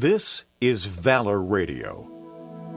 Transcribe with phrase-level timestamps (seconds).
[0.00, 2.08] This is Valor Radio.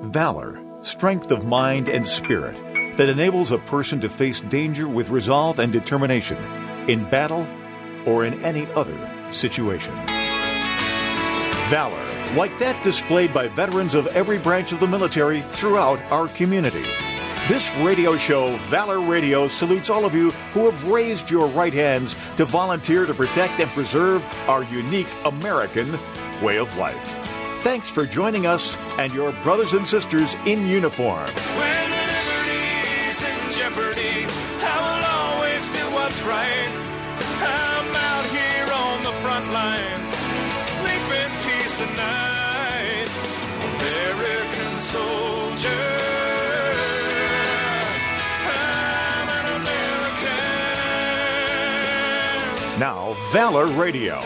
[0.01, 2.57] Valor, strength of mind and spirit
[2.97, 6.35] that enables a person to face danger with resolve and determination
[6.89, 7.47] in battle
[8.05, 9.93] or in any other situation.
[11.69, 16.83] Valor, like that displayed by veterans of every branch of the military throughout our community.
[17.49, 22.13] This radio show, Valor Radio, salutes all of you who have raised your right hands
[22.37, 25.91] to volunteer to protect and preserve our unique American
[26.41, 27.19] way of life.
[27.61, 31.27] Thanks for joining us and your brothers and sisters in uniform.
[31.27, 34.25] When liberty's in jeopardy,
[34.63, 36.71] I will always do what's right.
[37.43, 40.07] I'm out here on the front lines,
[40.79, 43.09] sleep in peace tonight.
[43.75, 46.12] American soldier.
[52.79, 54.17] Now, Valor Radio.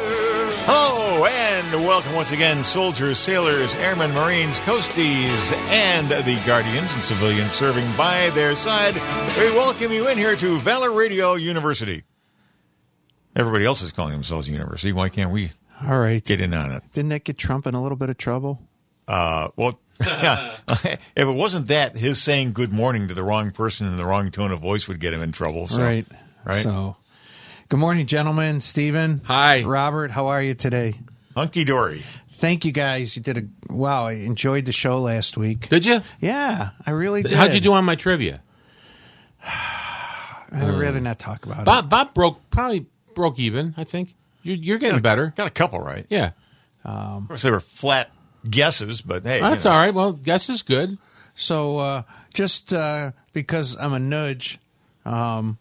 [0.66, 7.52] Hello and welcome once again, soldiers, sailors, airmen, marines, coasties, and the guardians and civilians
[7.52, 8.96] serving by their side.
[9.38, 12.04] We welcome you in here to Valor Radio University.
[13.36, 14.94] Everybody else is calling themselves a university.
[14.94, 15.50] Why can't we
[15.86, 16.24] All right.
[16.24, 16.84] get in on it?
[16.94, 18.62] Didn't that get Trump in a little bit of trouble?
[19.10, 23.98] Uh, well, if it wasn't that, his saying good morning to the wrong person in
[23.98, 25.68] the wrong tone of voice would get him in trouble.
[25.68, 26.06] So, right.
[26.46, 26.64] Right.
[26.64, 26.96] So,
[27.70, 28.62] good morning, gentlemen.
[28.62, 29.22] Stephen.
[29.26, 29.64] Hi.
[29.64, 30.96] Robert, how are you today?
[31.36, 32.04] Hunky dory.
[32.30, 33.16] Thank you guys.
[33.16, 34.06] You did a wow.
[34.06, 35.70] I enjoyed the show last week.
[35.70, 36.02] Did you?
[36.20, 37.32] Yeah, I really did.
[37.32, 38.42] How'd you do on my trivia?
[39.44, 41.66] I'd rather not talk about it.
[41.66, 43.74] Bob Bob broke probably broke even.
[43.76, 45.34] I think you're, you're getting better.
[45.36, 46.06] Got a couple right.
[46.10, 46.32] Yeah,
[46.86, 48.12] Of course, they were flat
[48.48, 49.42] guesses, but hey.
[49.42, 49.76] that's you know.
[49.76, 49.94] all right.
[49.94, 50.98] Well, guess is good.
[51.36, 52.02] So, uh,
[52.34, 54.60] just uh, because I'm a nudge,
[55.06, 55.58] um,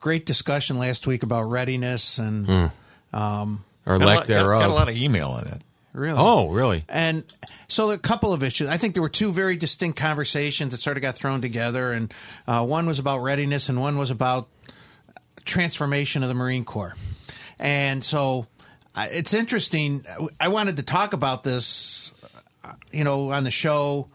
[0.00, 3.16] great discussion last week about readiness and Hmm.
[3.16, 4.60] um, Or Got a, lack lot, got, thereof.
[4.60, 5.62] got a lot of email on it.
[5.92, 6.18] really.
[6.18, 6.84] oh, really?
[6.88, 7.24] And
[7.68, 8.68] so a couple of issues.
[8.68, 12.12] I think there were two very distinct conversations that sort of got thrown together, and
[12.46, 14.48] uh, one was about readiness, and one was about
[15.44, 16.94] transformation of the Marine Corps.
[17.58, 18.46] And so
[18.94, 20.04] I- it's interesting.
[20.40, 22.12] I wanted to talk about this,
[22.64, 24.08] uh, you know, on the show,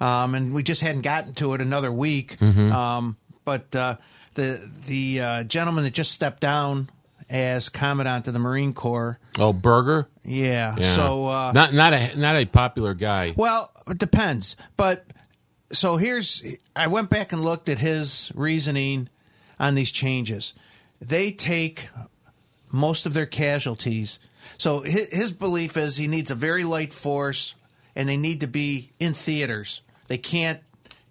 [0.00, 2.40] um, and we just hadn't gotten to it another week.
[2.42, 3.96] Um, but uh,
[4.34, 6.90] the the uh, gentleman that just stepped down
[7.28, 10.08] as commandant of the Marine Corps, Oh, Berger.
[10.24, 10.74] yeah.
[10.78, 10.94] Yeah.
[10.96, 13.34] So uh, not not a not a popular guy.
[13.36, 14.56] well, it depends.
[14.76, 15.04] But
[15.72, 16.42] so here's
[16.74, 19.08] I went back and looked at his reasoning
[19.58, 20.54] on these changes.
[21.00, 21.88] They take
[22.72, 24.18] most of their casualties.
[24.58, 27.54] So his, his belief is he needs a very light force
[27.96, 29.82] and they need to be in theaters.
[30.08, 30.60] They can't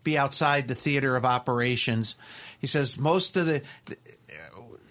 [0.04, 2.16] be outside the theater of operations.
[2.60, 3.62] He says most of the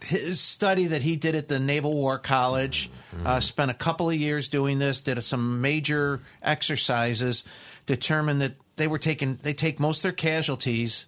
[0.04, 2.90] his study that he did at the Naval War College,
[3.24, 7.44] uh, spent a couple of years doing this, did some major exercises,
[7.84, 11.06] determined that they were taking they take most of their casualties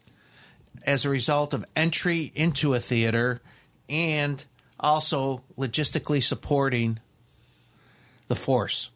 [0.85, 3.41] as a result of entry into a theater
[3.89, 4.45] and
[4.79, 6.99] also logistically supporting
[8.29, 8.91] the force.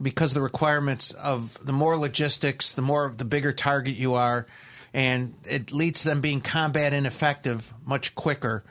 [0.00, 4.46] Because the requirements of the more logistics, the more the bigger target you are,
[4.94, 8.64] and it leads to them being combat ineffective much quicker.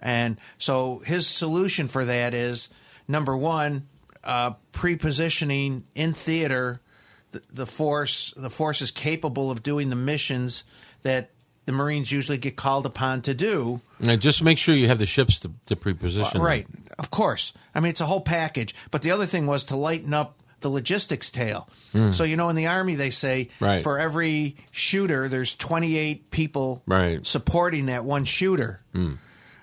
[0.00, 2.68] And so his solution for that is
[3.08, 3.88] number one,
[4.22, 6.80] uh, pre-positioning in theater
[7.32, 10.64] the, the force the force is capable of doing the missions
[11.02, 11.30] that
[11.66, 13.80] the Marines usually get called upon to do.
[13.98, 16.40] Now, just make sure you have the ships to, to preposition.
[16.40, 16.66] Right,
[16.98, 17.54] of course.
[17.74, 18.74] I mean, it's a whole package.
[18.90, 21.68] But the other thing was to lighten up the logistics tail.
[22.10, 23.84] So you know, in the army, they say Right.
[23.84, 27.24] for every shooter, there's 28 people Right.
[27.24, 28.80] supporting that one shooter.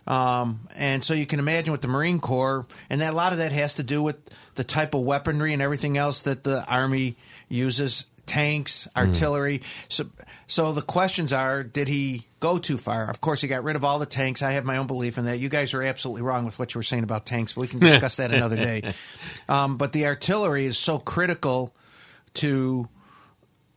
[0.08, 3.38] Um, and so you can imagine with the Marine Corps, and that, a lot of
[3.40, 4.16] that has to do with
[4.56, 7.18] the type of weaponry and everything else that the Army
[7.50, 9.62] uses tanks, artillery.
[9.90, 10.06] So,
[10.48, 13.10] so the questions are did he go too far?
[13.10, 14.42] Of course, he got rid of all the tanks.
[14.42, 15.40] I have my own belief in that.
[15.40, 17.80] You guys are absolutely wrong with what you were saying about tanks, but we can
[17.92, 18.94] discuss that another day.
[19.50, 21.76] Um, but the artillery is so critical
[22.36, 22.88] to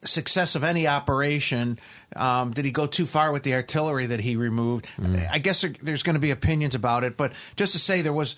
[0.04, 1.80] success of any operation.
[2.14, 4.88] Um, did he go too far with the artillery that he removed?
[5.32, 8.12] I guess there, there's going to be opinions about it, but just to say there
[8.12, 8.36] was,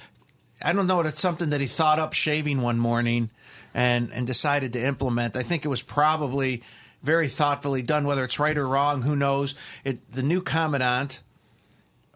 [0.62, 3.30] I don't know, it's something that he thought up shaving one morning
[3.76, 5.36] and and decided to implement.
[5.36, 6.62] I think it was probably
[7.02, 8.04] very thoughtfully done.
[8.06, 9.54] Whether it's right or wrong, who knows?
[9.84, 11.20] It, the new commandant,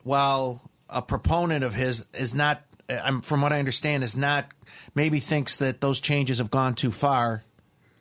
[0.03, 2.63] while a proponent of his, is not.
[2.89, 4.47] I'm, from what I understand, is not
[4.97, 7.45] maybe thinks that those changes have gone too far.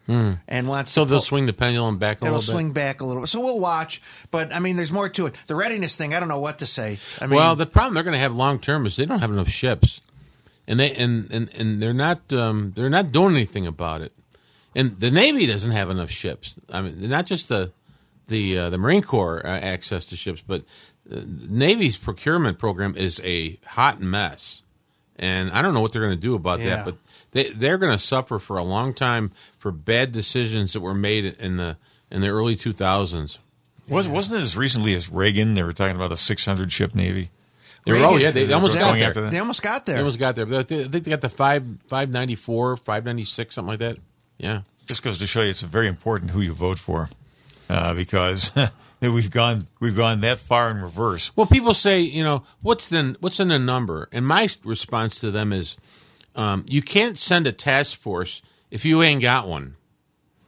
[0.07, 0.33] Hmm.
[0.47, 2.73] And wants So to they'll pull- swing the pendulum back a It'll little swing bit.
[2.73, 3.27] back a little bit.
[3.29, 4.01] So we'll watch.
[4.31, 5.35] But I mean, there's more to it.
[5.45, 6.97] The readiness thing, I don't know what to say.
[7.21, 9.29] I mean, well, the problem they're going to have long term is they don't have
[9.31, 10.01] enough ships,
[10.69, 14.13] and they and and, and they're not um, they're not doing anything about it.
[14.75, 16.57] And the Navy doesn't have enough ships.
[16.71, 17.71] I mean, not just the
[18.27, 20.61] the uh, the Marine Corps uh, access to ships, but
[21.11, 21.19] uh,
[21.49, 24.61] Navy's procurement program is a hot mess.
[25.17, 26.77] And I don't know what they're going to do about Yeah.
[26.77, 26.95] that, but
[27.31, 31.25] they they're going to suffer for a long time for bad decisions that were made
[31.25, 31.75] in the
[32.11, 33.37] in the early 2000s.
[33.89, 35.55] Was, Wasn't it as recently as Reagan?
[35.55, 37.31] They were talking about a 600 ship navy.
[37.85, 39.07] They were, oh yeah, they, they almost got there.
[39.07, 39.31] after that.
[39.31, 39.95] They almost got there.
[39.95, 40.45] They almost got there.
[40.45, 43.79] But I think they got the five five ninety four, five ninety six, something like
[43.79, 43.97] that.
[44.37, 44.61] Yeah.
[44.87, 47.09] This goes to show you it's very important who you vote for,
[47.69, 48.51] uh, because
[49.01, 51.31] we've gone we've gone that far in reverse.
[51.35, 54.09] Well, people say, you know, what's the what's in the number?
[54.11, 55.77] And my response to them is,
[56.35, 58.41] um, you can't send a task force
[58.71, 59.75] if you ain't got one.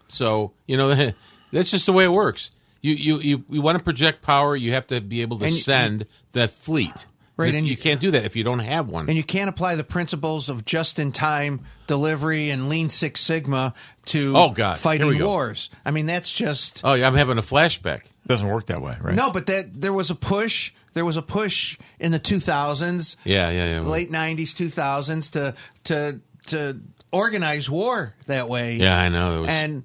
[0.08, 1.14] So you know
[1.52, 2.52] that's just the way it works.
[2.82, 5.56] You you you, you want to project power, you have to be able to And
[5.56, 7.06] send that fleet.
[7.42, 9.08] Right, You, and you you- can't do that if you don't have one.
[9.08, 13.74] and you can't apply the principles of just-in-time delivery and Lean Six Sigma
[14.08, 14.74] to Oh, God.
[14.74, 15.28] Here fighting we go.
[15.28, 15.70] wars.
[15.86, 18.02] I mean, that's just oh yeah, I'm having a flashback.
[18.28, 19.16] doesn't work that way, right?
[19.16, 19.32] no.
[19.32, 20.72] But that there was a push.
[20.94, 23.80] There was a push in the 2000s, Yeah, yeah, yeah.
[23.82, 25.54] late 90s, 2000s to
[25.86, 28.76] to to organize war that way.
[28.76, 29.34] Yeah, I know.
[29.34, 29.84] That was, and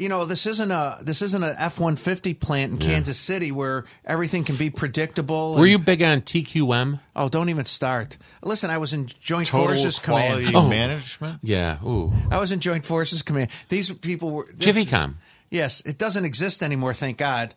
[0.00, 3.52] you know this isn't a this isn't a F one fifty plant in Kansas City
[3.52, 5.52] where everything can be predictable.
[5.52, 7.00] were and- you big on TQM?
[7.14, 8.16] Oh, don't even start.
[8.42, 10.56] Listen, I was in Joint Total Forces quality Command.
[10.60, 10.68] Oh.
[10.68, 11.40] management.
[11.42, 11.82] Yeah.
[11.84, 12.12] Ooh.
[12.30, 13.50] I was in Joint Forces Command.
[13.68, 15.18] These people were Jiffy Com.
[15.50, 16.94] Yes, it doesn't exist anymore.
[16.94, 17.54] Thank God.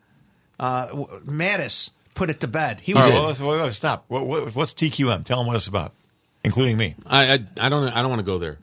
[0.60, 0.88] Uh,
[1.26, 2.82] Mattis put it to bed.
[2.82, 4.06] He was right, well, let's, well, stop.
[4.08, 5.24] What, what, what's TQM?
[5.26, 5.94] Tell them what it's about,
[6.44, 6.96] including me.
[7.06, 8.58] I, I I don't I don't want to go there.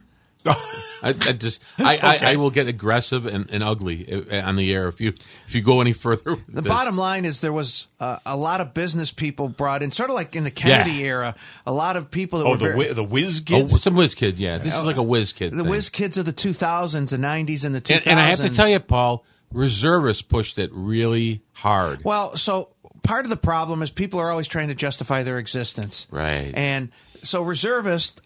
[1.02, 4.72] I, I just I, I, I will get aggressive and, and ugly uh, on the
[4.72, 5.14] air if you
[5.46, 6.32] if you go any further.
[6.32, 6.68] with The this.
[6.68, 10.14] bottom line is there was uh, a lot of business people brought in, sort of
[10.14, 11.06] like in the Kennedy Yeah.
[11.06, 11.34] era.
[11.66, 13.82] A lot of people that Oh, were the very, wi- the whiz Oh, kids.
[13.82, 14.58] some whiz kid, yeah.
[14.58, 15.52] This is like a whiz kid.
[15.52, 15.68] the thing.
[15.70, 17.96] whiz kids of the 2000s, the 90s, and the 2000s.
[17.96, 22.04] and, and I have to tell you, Paul, reservists pushed it really hard.
[22.04, 22.70] Well, so
[23.02, 26.06] part of the problem is people are always trying to justify their existence.
[26.10, 26.52] Right.
[26.54, 26.90] And
[27.22, 28.20] so reservists,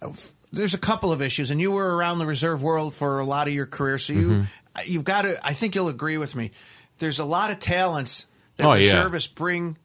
[0.55, 3.49] there's a couple of issues, and you were around the reserve world for a lot
[3.49, 4.91] of your career, so you Mm-hmm.
[4.91, 5.39] you've got to.
[5.47, 6.51] I think you'll agree with me.
[6.99, 9.09] There's a lot of talents that Oh, yeah.
[9.35, 9.77] bring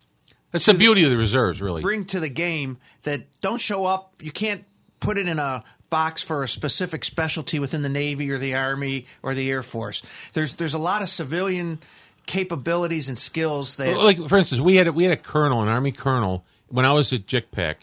[0.52, 1.82] That's the beauty of the reserves, really.
[1.82, 4.14] bring to the game that don't show up.
[4.22, 4.64] You can't
[5.00, 9.08] put it in a box for a specific specialty within the Navy or the Army
[9.24, 10.04] or the Air Force.
[10.34, 11.80] There's there's a lot of civilian
[12.28, 15.68] capabilities and skills that like for instance, we had a, we had a colonel, an
[15.68, 17.76] army colonel, when I was at JICPAC.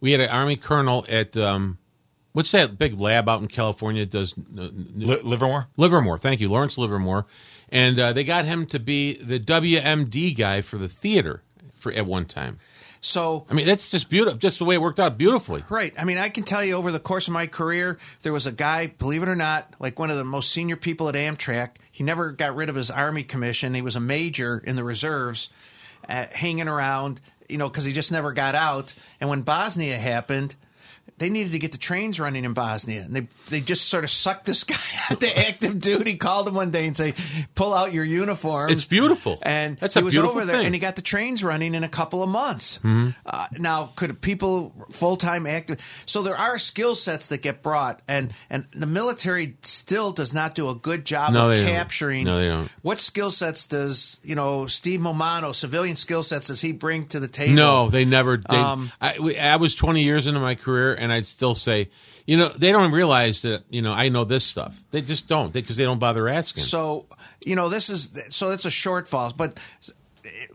[0.00, 1.78] We had an army colonel at um,
[2.38, 5.66] what's that big lab out in California that does uh, n- Li- Livermore.
[5.76, 6.18] Livermore.
[6.18, 7.26] Thank you, Lawrence Livermore,
[7.68, 11.42] and uh, they got him to be the WMD guy for the theater
[11.74, 12.60] for at one time.
[13.00, 15.64] so I mean, that's just beautiful, just the way it worked out beautifully.
[15.68, 15.92] Right.
[15.98, 18.52] I mean, I can tell you over the course of my career, there was a
[18.52, 21.70] guy, believe it or not, like one of the most senior people at Amtrak.
[21.90, 23.74] He never got rid of his Army commission.
[23.74, 25.50] He was a major in the reserves,
[26.08, 28.94] uh, hanging around, you know, because he just never got out.
[29.20, 30.54] And when Bosnia happened,
[31.18, 34.10] they needed to get the trains running in Bosnia, and they they just sort of
[34.10, 34.76] sucked this guy
[35.10, 36.16] out to active duty.
[36.16, 37.14] Called him one day and say,
[37.54, 39.38] "Pull out your uniforms." It's beautiful.
[39.42, 40.66] and That's he a was beautiful over there, thing.
[40.66, 42.78] and he got the trains running in a couple of months.
[42.78, 43.10] Mm-hmm.
[43.26, 45.78] Uh, now, could people full time active?
[46.06, 50.54] So there are skill sets that get brought, and and the military still does not
[50.54, 51.72] do a good job No, of they don't.
[51.72, 52.24] capturing.
[52.24, 52.70] No, they don't.
[52.82, 57.20] What skill sets does you know Steve Momano civilian skill sets does he bring to
[57.20, 57.54] the table?
[57.54, 58.36] No, they never.
[58.36, 61.90] They, Um, I, I was 20 years into my career, and I'd still say,
[62.26, 64.76] you know, they don't realize that, you know, I know this stuff.
[64.90, 66.64] They just don't because they don't bother asking.
[66.64, 67.06] So
[67.44, 69.36] you know this is so it's a shortfall.
[69.36, 69.58] But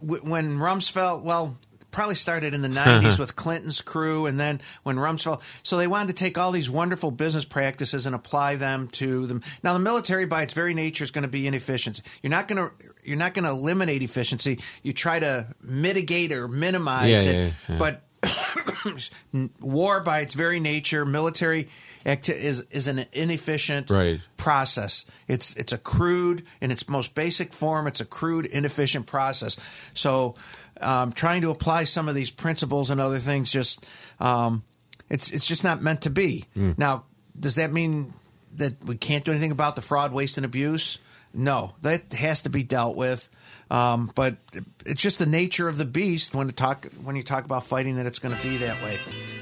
[0.02, 1.58] when Rumsfeld, well,
[1.92, 6.08] probably started in the '90s with Clinton's crew, and then when Rumsfeld, so they wanted
[6.10, 9.42] to take all these wonderful business practices and apply them to them.
[9.64, 12.02] Now, the military, by its very nature, is going to be inefficient.
[12.22, 14.60] You're not going to you're not going to eliminate efficiency.
[14.82, 17.78] You try to mitigate or minimize Yeah, it, yeah, yeah.
[17.78, 18.02] but
[19.62, 21.70] war by its very nature military
[22.06, 24.20] acti- is is an inefficient Right.
[24.38, 25.06] process.
[25.28, 29.58] It's it's a crude in its most basic form it's a crude inefficient process.
[29.94, 30.36] So
[30.82, 33.86] um, trying to apply some of these principles and other things just
[34.20, 34.64] um,
[35.10, 36.46] it's it's just not meant to be.
[36.56, 37.04] Now
[37.40, 38.14] does that mean
[38.56, 41.00] that we can't do anything about the fraud waste and abuse
[41.34, 43.30] no that has to be dealt with
[43.74, 44.38] um, but
[44.86, 47.96] it's just the nature of the beast when to talk when you talk about fighting
[47.96, 49.00] that it's going to be that way.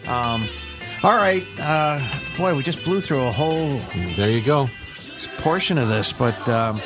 [0.08, 0.46] Um,
[1.04, 2.00] all right, uh,
[2.38, 3.78] boy, we just blew through a whole
[4.16, 4.70] there you go.
[5.40, 6.80] portion of this, but um,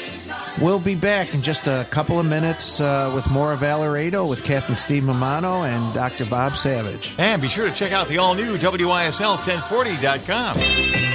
[0.60, 4.26] We'll be back in just a couple of minutes uh, with more of Valor Radio
[4.26, 6.24] with Captain Steve Mamano and Dr.
[6.24, 7.14] Bob Savage.
[7.18, 11.15] And be sure to check out the all new WYSL1040.com.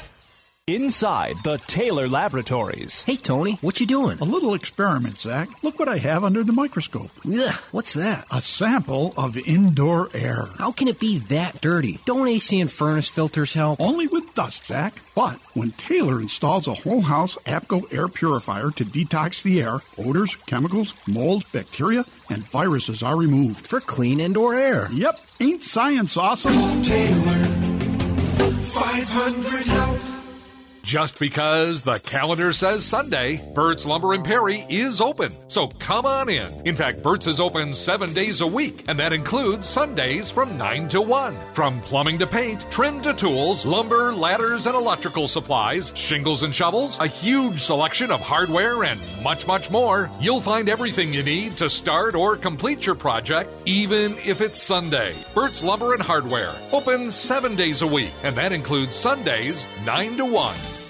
[0.71, 3.03] Inside the Taylor Laboratories.
[3.03, 4.17] Hey, Tony, what you doing?
[4.19, 5.49] A little experiment, Zach.
[5.63, 7.11] Look what I have under the microscope.
[7.27, 8.25] Ugh, what's that?
[8.31, 10.45] A sample of indoor air.
[10.59, 11.99] How can it be that dirty?
[12.05, 13.81] Don't AC and furnace filters help?
[13.81, 14.93] Only with dust, Zach.
[15.13, 20.35] But when Taylor installs a whole house APCO air purifier to detox the air, odors,
[20.35, 23.67] chemicals, mold, bacteria, and viruses are removed.
[23.67, 24.87] For clean indoor air.
[24.93, 25.19] Yep.
[25.41, 26.81] Ain't science awesome?
[26.81, 27.43] Taylor,
[28.63, 30.20] 500 help.
[30.83, 35.31] Just because the calendar says Sunday, Burt's Lumber and Perry is open.
[35.47, 36.51] So come on in.
[36.67, 40.89] In fact, Burt's is open seven days a week, and that includes Sundays from 9
[40.89, 41.37] to 1.
[41.53, 46.99] From plumbing to paint, trim to tools, lumber, ladders, and electrical supplies, shingles and shovels,
[46.99, 50.09] a huge selection of hardware, and much, much more.
[50.19, 55.15] You'll find everything you need to start or complete your project, even if it's Sunday.
[55.35, 60.25] Burt's Lumber and Hardware, open seven days a week, and that includes Sundays 9 to
[60.25, 60.80] 1.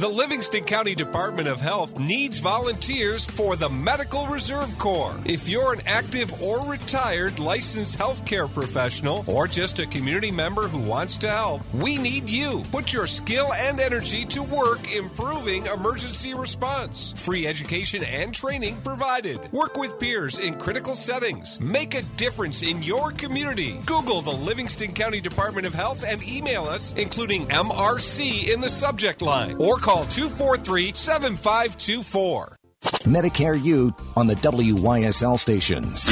[0.00, 5.14] The Livingston County Department of Health needs volunteers for the Medical Reserve Corps.
[5.26, 10.78] If you're an active or retired licensed healthcare professional or just a community member who
[10.78, 12.64] wants to help, we need you.
[12.72, 17.12] Put your skill and energy to work improving emergency response.
[17.14, 19.52] Free education and training provided.
[19.52, 21.60] Work with peers in critical settings.
[21.60, 23.78] Make a difference in your community.
[23.84, 29.20] Google the Livingston County Department of Health and email us, including MRC in the subject
[29.20, 32.56] line, or call 243 7524.
[33.02, 36.08] Medicare U on the WYSL stations.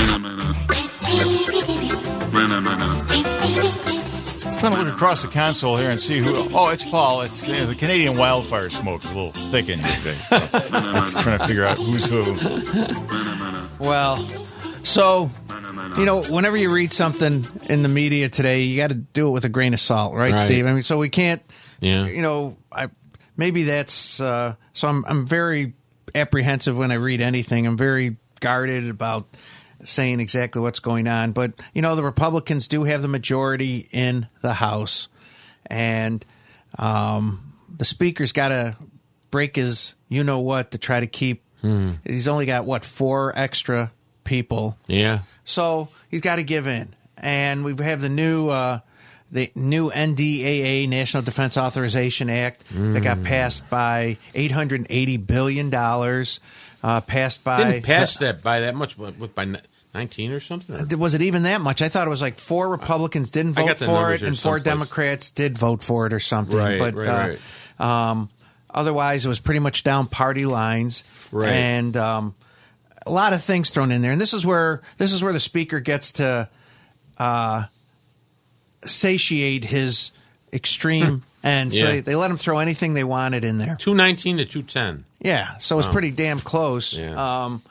[4.60, 6.34] Let me look across the console here and see who.
[6.52, 7.22] Oh, it's Paul.
[7.22, 10.14] It's uh, the Canadian wildfire smoke is a little thick in here today.
[10.14, 10.36] So,
[10.72, 12.34] I'm trying to figure out who's who.
[13.78, 14.16] Well,
[14.82, 15.30] so
[15.96, 19.30] you know, whenever you read something in the media today, you got to do it
[19.30, 20.40] with a grain of salt, right, Right.
[20.40, 20.66] Steve?
[20.66, 21.40] I mean, so we can't.
[21.80, 22.06] Yeah.
[22.06, 22.88] You know, I
[23.38, 24.88] maybe that's uh, so.
[24.88, 25.72] I'm I'm very
[26.14, 27.66] apprehensive when I read anything.
[27.66, 29.26] I'm very guarded about
[29.84, 31.32] saying exactly what's going on.
[31.32, 35.08] But you know, the Republicans do have the majority in the House,
[35.66, 36.24] and
[36.78, 38.76] um, the Speaker's got to
[39.30, 41.42] break his you know what to try to keep.
[42.04, 43.90] He's only got what four extra
[44.22, 45.20] people Yeah.
[45.44, 48.78] so he's got to give in, and we have the new uh,
[49.30, 55.70] the new NDAA National Defense Authorization Act that got passed by eight hundred eighty billion
[55.70, 56.40] dollars.
[56.82, 58.96] Uh, passed by Didn't pass that by that much,
[59.34, 59.60] by
[59.94, 60.96] 19 or something?
[60.98, 61.82] Was it even that much?
[61.82, 64.60] I thought it was like four Republicans didn't vote for it, and four.
[64.60, 66.56] Democrats did vote for it, or something.
[66.56, 67.38] Right, but right,
[67.80, 68.28] uh, Um,
[68.70, 71.50] otherwise, it was pretty much down party lines, Right.
[71.50, 72.34] And um,
[73.06, 74.12] a lot of things thrown in there.
[74.12, 76.48] And this is where this is where the speaker gets to
[77.18, 77.64] uh,
[78.84, 80.12] satiate his
[80.52, 81.84] extreme And So Hmm.
[81.84, 81.90] Yeah.
[81.92, 83.76] they, they let him throw anything they wanted in there.
[83.78, 85.04] 219 to 210.
[85.20, 86.92] Yeah, so it's pretty damn close.
[86.94, 87.44] Yeah.
[87.44, 87.62] Um,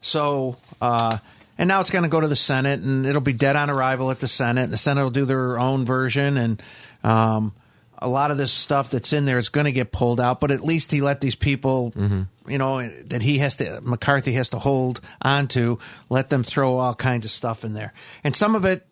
[0.00, 1.18] so, uh,
[1.58, 4.10] and now it's going to go to the Senate, and it'll be dead on arrival
[4.10, 4.70] at the Senate.
[4.70, 6.62] The Senate will do their own version, and
[7.04, 7.52] um,
[7.98, 10.40] a lot of this stuff that's in there is going to get pulled out.
[10.40, 12.50] But at least he let these people, Mm-hmm.
[12.50, 15.78] you know, that he has to McCarthy has to hold on to,
[16.08, 17.92] let them throw all kinds of stuff in there,
[18.24, 18.84] and some of it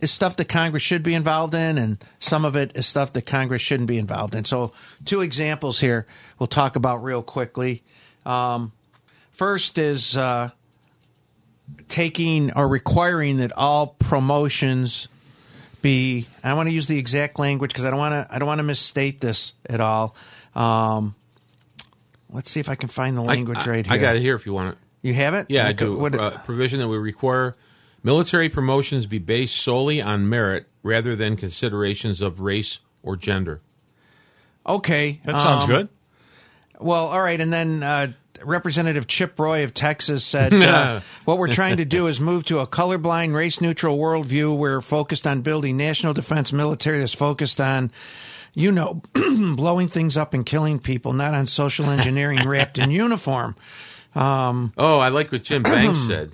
[0.00, 3.22] is stuff that Congress should be involved in, and some of it is stuff that
[3.22, 4.44] Congress shouldn't be involved in.
[4.44, 4.72] So,
[5.04, 6.06] two examples here
[6.38, 7.82] we'll talk about real quickly.
[8.26, 8.72] Um,
[9.30, 10.50] first is uh,
[11.88, 15.08] taking or requiring that all promotions
[15.82, 16.26] be.
[16.42, 18.34] I want to use the exact language because I don't want to.
[18.34, 20.14] I don't want to misstate this at all.
[20.54, 21.14] Um,
[22.30, 23.94] let's see if I can find the language I, right here.
[23.94, 24.78] I got it here if you want it.
[25.02, 25.46] You have it?
[25.50, 25.96] Yeah, I Okay, do.
[25.98, 27.54] what- uh, provision that would require
[28.04, 33.60] military promotions be based solely on merit rather than considerations of race or gender.
[34.66, 35.88] Okay, That sounds um, good.
[36.78, 41.52] Well, all right, and then uh, Representative Chip Roy of Texas said, uh, "What we're
[41.52, 44.56] trying to do is move to a colorblind, race-neutral worldview.
[44.56, 47.90] We're focused on building national defense military that's focused on."
[48.56, 49.02] You know,
[49.56, 53.56] blowing things up and killing people, not on social engineering wrapped in uniform.
[54.14, 56.30] Um, Oh, I like what Jim Banks said.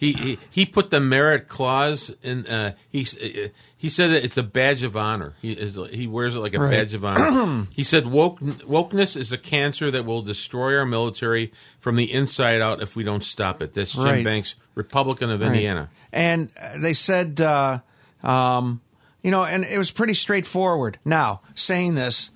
[0.00, 2.46] He, he he put the merit clause in.
[2.46, 5.34] Uh, he uh, he said that it's a badge of honor.
[5.42, 6.70] He is he wears it like a Right.
[6.70, 7.66] badge of honor.
[7.76, 12.62] he said woke wokeness is a cancer that will destroy our military from the inside
[12.62, 13.74] out if we don't stop it.
[13.74, 14.24] That's Jim Right.
[14.24, 15.48] Banks, Republican of Right.
[15.48, 15.90] Indiana.
[16.12, 17.80] And uh, they said, uh,
[18.22, 18.80] um,
[19.22, 20.98] you know, and it was pretty straightforward.
[21.04, 22.30] Now, saying this,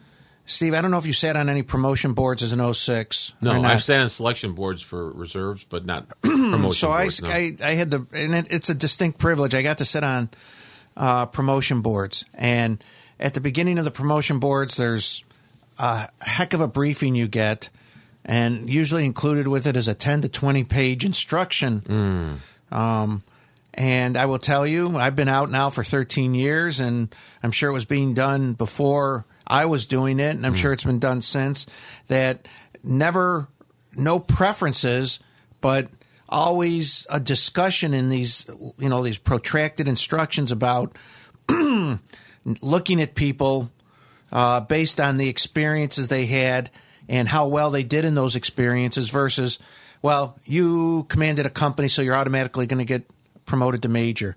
[0.47, 3.33] Steve, I don't know if you sat on any promotion boards as an 06.
[3.41, 3.63] No.
[3.63, 7.23] I've sat on selection boards for reserves, but not promotion so I, boards.
[7.23, 7.31] no.
[7.31, 9.55] I, I had the, and it, it's a distinct privilege.
[9.55, 10.29] I got to sit on
[10.97, 12.83] uh, promotion boards, and
[13.19, 15.25] at the beginning of the promotion boards, there's
[15.79, 17.71] a heck of a briefing you get,
[18.25, 22.41] and usually included with it is a ten to twenty page instruction.
[22.71, 23.23] Um,
[23.73, 27.71] and I will tell you, I've been out now for 13 years, and I'm sure
[27.71, 31.23] it was being done before I was doing it, and I'm sure it's been done
[31.23, 31.67] since.
[32.09, 32.49] That
[32.83, 33.49] never,
[33.95, 35.19] no preferences,
[35.61, 35.89] but
[36.29, 38.47] always a discussion in these,
[38.79, 40.97] you know, these protracted instructions about
[42.61, 43.71] looking at people
[44.33, 46.71] uh, based on the experiences they had
[47.09, 49.59] and how well they did in those experiences versus,
[50.03, 53.05] well, you commanded a company, so you're automatically going to get
[53.47, 54.37] promoted to major.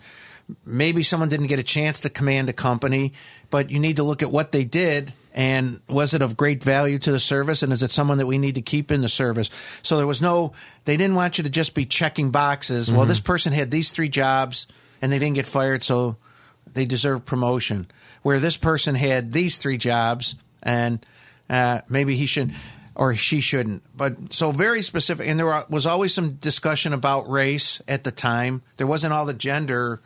[0.65, 3.13] Maybe someone didn't get a chance to command a company,
[3.49, 6.97] but you need to look at what they did and was it of great value
[6.99, 9.49] to the service and is it someone that we need to keep in the service?
[9.83, 10.53] So there was no,
[10.85, 12.91] they didn't want you to just be checking boxes.
[12.91, 14.67] Well, this person had these three jobs
[15.01, 16.15] and they didn't get fired, so
[16.73, 17.87] they deserve promotion.
[18.23, 21.05] Where this person had these three jobs and
[21.49, 22.53] uh, maybe he should
[22.95, 23.83] or she shouldn't.
[23.95, 28.63] But so very specific, and there was always some discussion about race at the time.
[28.77, 30.01] There wasn't all the gender,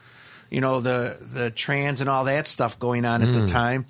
[0.51, 3.87] you know, the the trans and all that stuff going on at the time.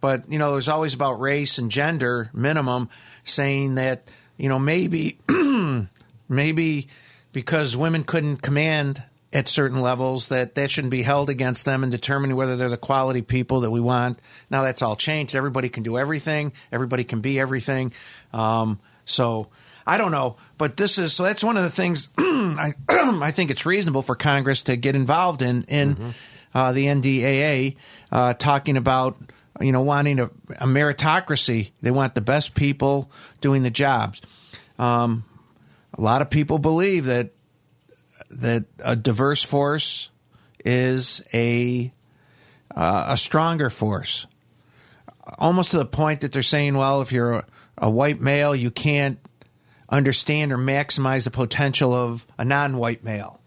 [0.00, 2.88] But you know, there was always about race and gender minimum,
[3.24, 5.18] saying that you know maybe
[6.28, 6.88] maybe
[7.32, 11.90] because women couldn't command at certain levels that that shouldn't be held against them in
[11.90, 14.20] determining whether they're the quality people that we want.
[14.50, 15.34] Now that's all changed.
[15.34, 16.52] Everybody can do everything.
[16.70, 17.92] Everybody can be everything.
[18.32, 19.48] Um, so
[19.86, 23.50] I don't know, but this is so that's one of the things I I think
[23.50, 26.14] it's reasonable for Congress to get involved in in
[26.54, 27.76] uh, the NDAA,
[28.12, 29.16] uh, talking about
[29.60, 30.26] you know wanting a,
[30.58, 31.72] a meritocracy.
[31.82, 34.22] They want the best people doing the jobs.
[34.78, 35.24] Um,
[35.96, 37.30] a lot of people believe that
[38.30, 40.10] that a diverse force
[40.64, 41.92] is a
[42.74, 44.26] uh, a stronger force,
[45.38, 47.46] almost to the point that they're saying, well, if you're a,
[47.78, 49.18] a white male, you can't
[49.94, 53.40] understand or maximize the potential of a non-white male.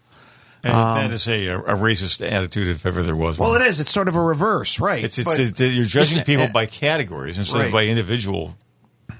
[0.64, 3.48] And that is a, a racist attitude if ever there was one.
[3.50, 3.80] Well, it is.
[3.80, 5.04] It's sort of a reverse, right?
[5.04, 7.66] It's, it's, But- it's- you're judging people by categories instead right.
[7.66, 8.56] of by individual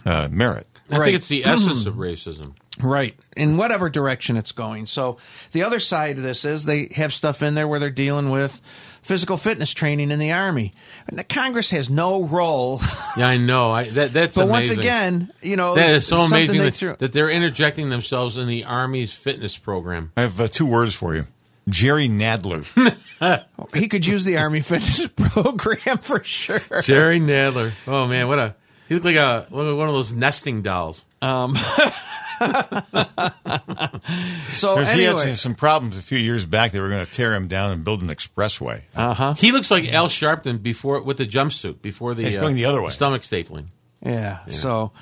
[0.04, 0.66] uh, merit.
[0.90, 1.05] I Right.
[1.07, 2.55] think it's the essence of racism.
[2.81, 3.16] Right.
[3.37, 4.87] In whatever direction it's going.
[4.87, 5.18] So
[5.53, 8.61] the other side of this is they have stuff in there where they're dealing with
[9.03, 10.72] physical fitness training in the Army.
[11.09, 12.81] And the Congress has no role.
[13.16, 13.70] Yeah, I know.
[13.70, 14.48] I, that, that's amazing.
[14.48, 17.31] but once again, you know, that is so something amazing they that, threw- that they're
[17.31, 20.12] interjecting themselves in the Army's fitness program.
[20.16, 21.27] I have uh, two words for you
[21.68, 22.64] Jerry Nadler.
[23.74, 26.61] he could use the Army fitness program for sure.
[26.83, 27.72] Jerry Nadler.
[27.87, 28.55] Oh man, what a
[28.88, 31.05] he looked like a one of those nesting dolls.
[31.22, 31.57] Um,
[34.53, 36.72] so Because he had some problems a few years back.
[36.72, 38.83] They were going to tear him down and build an expressway.
[38.94, 39.35] uh huh.
[39.35, 42.64] He looks like Al Sharpton before with the jumpsuit before the uh, He's going the
[42.66, 42.90] other way.
[42.90, 43.68] stomach stapling.
[44.05, 44.92] Yeah, So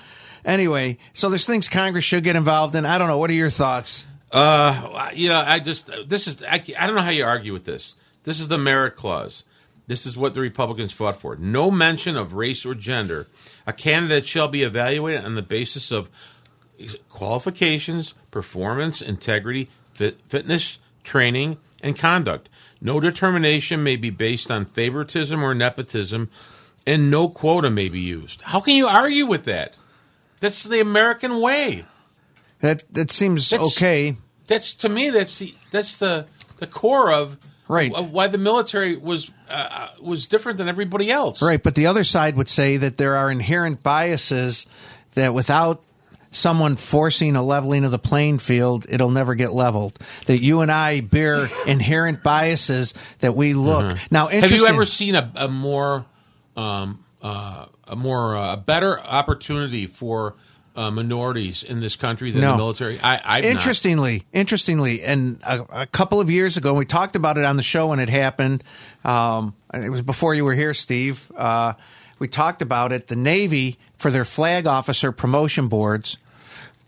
[0.44, 2.87] anyway, so there's things Congress should get involved in.
[2.87, 3.18] I don't know.
[3.18, 4.07] What are your thoughts?
[4.33, 7.64] Uh, you know, I just this is I, I don't know how you argue with
[7.64, 7.94] this.
[8.25, 9.44] This is the merit clause.
[9.87, 11.37] This is what the Republicans fought for.
[11.37, 13.29] No mention of race or gender.
[13.66, 16.09] A candidate shall be evaluated on the basis of
[17.09, 22.48] qualifications, performance, integrity, fit, fitness, training, and conduct.
[22.81, 26.31] No determination may be based on favoritism or nepotism,
[26.87, 28.42] and no quota may be used.
[28.42, 29.76] How can you argue with that?
[30.40, 31.85] That's the American way.
[32.61, 34.16] That that seems That's- okay.
[34.46, 35.11] That's to me.
[35.11, 36.26] That's the that's the
[36.59, 37.37] the core of
[37.68, 37.90] Right.
[37.90, 41.42] why the military was uh, was different than everybody else.
[41.42, 44.66] Right, but the other side would say that there are inherent biases
[45.14, 45.83] that without
[46.31, 49.98] someone forcing a leveling of the playing field, it'll never get leveled.
[50.26, 53.96] That you and I bear inherent biases that we look.
[54.11, 54.40] Now, Uh-huh.
[54.42, 56.05] Have you ever seen a, a more
[56.57, 60.35] um, uh, a more uh, a better opportunity for
[60.76, 62.52] uh, minorities in this country than No.
[62.52, 63.00] the military?
[63.00, 63.50] I, I've not.
[63.52, 67.62] interestingly, interestingly, and a, a couple of years ago, we talked about it on the
[67.62, 68.62] show when it happened.
[69.04, 71.30] Um, it was before you were here, Steve.
[71.36, 71.72] Uh,
[72.18, 73.08] we talked about it.
[73.08, 76.16] The Navy, for their flag officer promotion boards,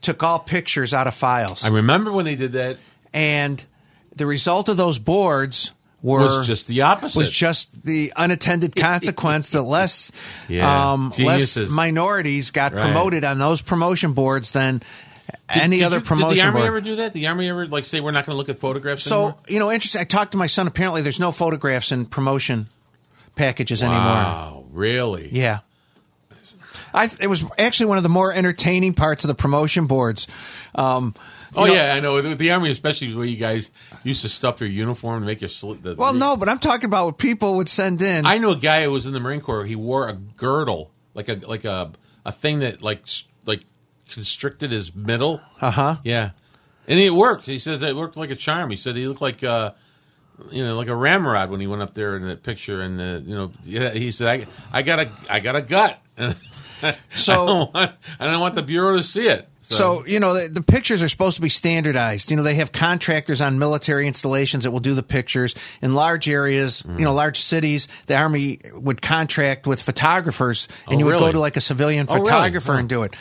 [0.01, 2.79] took all pictures out of files, I remember when they did that.
[3.13, 3.65] and
[4.15, 5.73] the result of those boards
[6.03, 7.19] were Was just the opposite.
[7.19, 10.13] Was just the unattended consequence that less,
[10.49, 12.83] Yeah, um, less minorities got Right.
[12.83, 14.83] promoted on those promotion boards than
[15.49, 16.67] any Did other you- promotion Did the army board.
[16.69, 17.13] ever do that?
[17.15, 19.37] The army ever like say we're not going to look at photographs So anymore?
[19.49, 20.01] you know, interesting.
[20.01, 20.67] I talked to my son.
[20.67, 22.69] Apparently, there's no photographs in promotion
[23.35, 24.01] packages anymore.
[24.01, 25.29] Wow, really?
[25.33, 25.61] Yeah,
[26.95, 27.11] I.
[27.21, 30.27] It was actually one of the more entertaining parts of the promotion boards.
[30.75, 31.15] Um,
[31.55, 33.71] Oh know- yeah, I know the, the army, especially the way you guys
[34.05, 36.85] used to stuff your uniform to make your sli- the, Well, no, but I'm talking
[36.87, 38.27] about what people would send in.
[38.27, 39.65] I knew a guy who was in the Marine Corps.
[39.65, 41.93] He wore a girdle, like a like a
[42.25, 43.05] a thing that like
[43.45, 43.63] like
[44.09, 45.41] constricted his middle.
[45.61, 45.97] Uh huh.
[46.05, 46.31] Yeah,
[46.87, 47.47] and it worked.
[47.47, 48.71] He said it worked like a charm.
[48.71, 49.73] He said he looked like uh,
[50.51, 52.81] you know like a ramrod when he went up there in that picture.
[52.81, 53.51] And uh, you know,
[53.93, 55.99] he said I I got a I got a gut.
[57.17, 59.49] So- I don't want, I don't want the bureau to see it.
[59.61, 62.31] So, you know, the, the pictures are supposed to be standardized.
[62.31, 65.55] You know, they have contractors on military installations that will do the pictures.
[65.83, 66.99] In large areas, Mm.
[66.99, 71.31] you know, large cities, the Army would contract with photographers and Oh, you would go
[71.33, 72.25] to like a civilian Oh, really?
[72.27, 73.15] photographer and do it.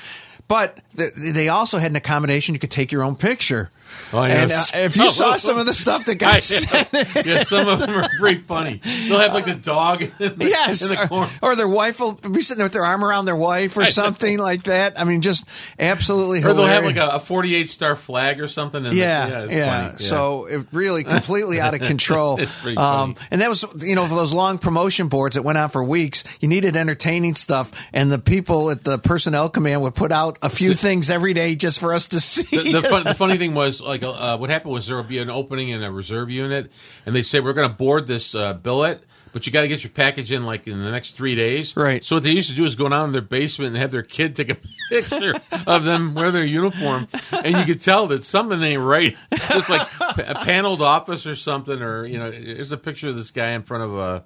[0.47, 3.69] But th they also had an accommodation you could take your own picture.
[4.13, 6.89] Oh, And uh, if you Oh, saw well, some of the stuff that got sent,
[7.25, 8.79] yeah, some of them are pretty funny.
[9.07, 11.31] They'll have like the dog in the, yes, in the corner.
[11.41, 14.37] or their wife will be sitting there with their arm around their wife or something
[14.37, 14.99] like that.
[14.99, 15.45] I mean, just
[15.79, 18.83] absolutely Or they'll have like a, a 48 star flag or something.
[18.85, 19.87] in the- Yeah, it's yeah.
[19.89, 19.99] funny.
[19.99, 22.39] So it really completely out of control.
[22.77, 25.83] Um, and that was, you know, for those long promotion boards that went on for
[25.83, 30.37] weeks, you needed entertaining stuff, and the people at the personnel command would put out
[30.41, 32.55] a few things every day just for us to see.
[32.71, 35.19] the, the, fun, the funny thing was, like, uh, what happened was there would be
[35.19, 36.71] an opening in a reserve unit,
[37.05, 39.83] and they say we're going to board this uh, billet, but you got to get
[39.83, 41.75] your package in like in the next three days.
[41.75, 42.03] Right.
[42.03, 44.01] So what they used to do is go down in their basement and have their
[44.03, 44.57] kid take a
[44.89, 45.33] picture
[45.67, 49.15] of them wear their uniform, and you could tell that something ain't right.
[49.49, 53.31] Just like a paneled office or something, or you know, there's a picture of this
[53.31, 54.23] guy in front of a,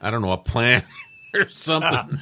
[0.00, 0.84] I don't know, a plant
[1.34, 2.18] or something.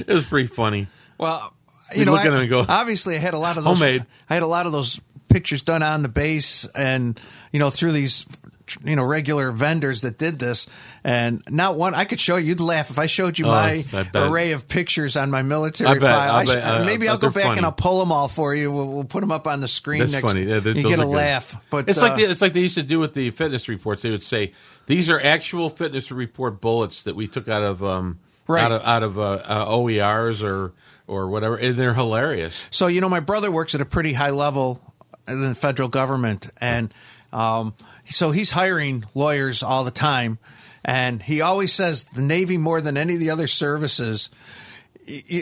[0.00, 0.88] it was pretty funny.
[1.18, 1.54] Well,
[1.94, 3.78] you know, I- at 'em and go, obviously, I had a lot of those.
[3.78, 4.06] Homemade.
[4.30, 4.98] I had a lot of those
[5.32, 7.18] pictures done on the base, and
[7.52, 8.26] you know, through these,
[8.84, 10.66] you know, regular vendors that did this,
[11.04, 11.94] and not one.
[11.94, 12.48] I could show you.
[12.48, 13.82] You'd laugh if I showed you Oh, my
[14.14, 16.30] array of pictures on my military I bet, file.
[16.34, 17.56] I I bet, uh, maybe but I'll go back funny.
[17.58, 18.70] and I'll pull them all for you.
[18.70, 20.00] We'll, we'll put them up on the screen.
[20.00, 20.24] That's next.
[20.26, 20.44] funny.
[20.44, 21.06] Yeah, you get a good.
[21.06, 23.68] laugh, but it's uh, like the, it's like they used to do with the fitness
[23.68, 24.02] reports.
[24.02, 24.52] They would say
[24.86, 28.18] these are actual fitness report bullets that we took out of um,
[28.48, 28.62] Right.
[28.64, 30.72] out of out of uh, uh, OERs or
[31.06, 32.54] or whatever, and they're hilarious.
[32.70, 34.82] So you know, my brother works at a pretty high level
[35.34, 36.92] the federal government, and
[37.32, 37.74] um,
[38.06, 40.38] so he's hiring lawyers all the time,
[40.84, 44.30] and he always says the Navy more than any of the other services.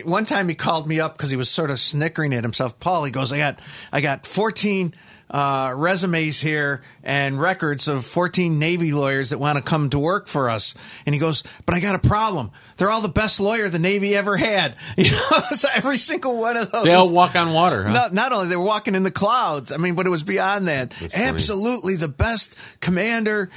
[0.05, 2.81] One time he called me up because he was sort of snickering at himself.
[2.81, 3.61] Paul, he goes, "I got,
[3.93, 4.95] I got fourteen
[5.31, 10.27] uh, resumes here and records of fourteen Navy lawyers that want to come to work
[10.29, 10.75] for us."
[11.07, 12.51] And he goes, "But I got a problem.
[12.77, 14.77] They're all the best lawyer the Navy ever had.
[14.97, 16.85] You know, so every single one of those.
[16.85, 17.85] They all walk on water.
[17.85, 17.93] Huh?
[17.93, 19.73] Not, not only they were walking in the clouds.
[19.73, 20.93] I mean, but it was beyond that.
[21.15, 23.51] Absolutely the best commander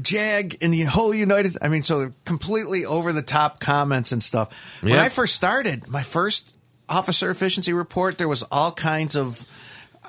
[0.00, 1.56] jag in the whole United.
[1.62, 4.48] I mean, so completely over the top comments and stuff.
[4.80, 6.56] When I first started, my first
[6.88, 9.44] officer efficiency report, there was all kinds of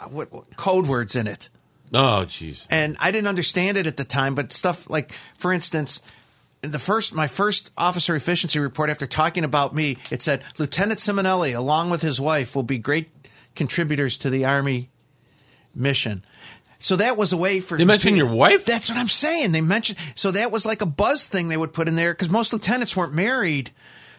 [0.10, 1.50] what, what, code words in it
[1.94, 2.66] Oh, jeez.
[2.70, 4.36] and I didn't understand it at the time.
[4.36, 6.02] But stuff like, for instance,
[6.62, 11.00] in the first my first officer efficiency report after talking about me, it said Lieutenant
[11.00, 13.10] Simonelli, along with his wife, will be great
[13.56, 14.90] contributors to the Army
[15.74, 16.24] mission.
[16.82, 18.66] So that was a way for They mentioned your wife?
[18.66, 19.52] That's what I'm saying.
[19.52, 22.30] They mentioned so that was like a buzz thing they would put in there because
[22.30, 23.72] most lieutenants weren't married.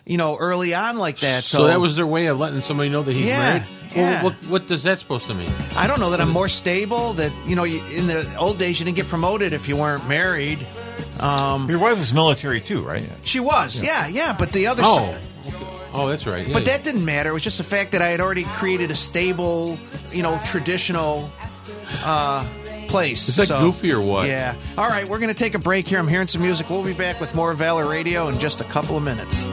[0.06, 1.44] You know, early on like that.
[1.44, 3.62] So, So, that was their way of letting somebody know that he's Yeah, married.
[3.96, 4.22] Well, yeah.
[4.24, 5.50] what, what does that supposed to mean?
[5.76, 7.12] I don't know that I'm more stable.
[7.14, 10.06] That you know, you, in the old days, you didn't get promoted if you weren't
[10.08, 10.64] married.
[11.18, 13.02] Um, Your wife was military too, right?
[13.22, 14.34] she was, yeah, yeah.
[14.38, 15.20] But the other, Oh, side,
[15.92, 16.46] oh, that's right.
[16.46, 17.30] Yeah, but that didn't matter.
[17.30, 19.76] It was just the fact that I had already created a stable,
[20.12, 21.30] you know, traditional
[22.04, 22.46] uh,
[22.88, 23.28] place.
[23.28, 24.28] Is that So- goofy or what?
[24.28, 24.54] Yeah.
[24.78, 25.98] All right, we're going to take a break here.
[25.98, 26.70] I'm hearing some music.
[26.70, 29.44] We'll be back with more Valor Radio in just a couple of minutes.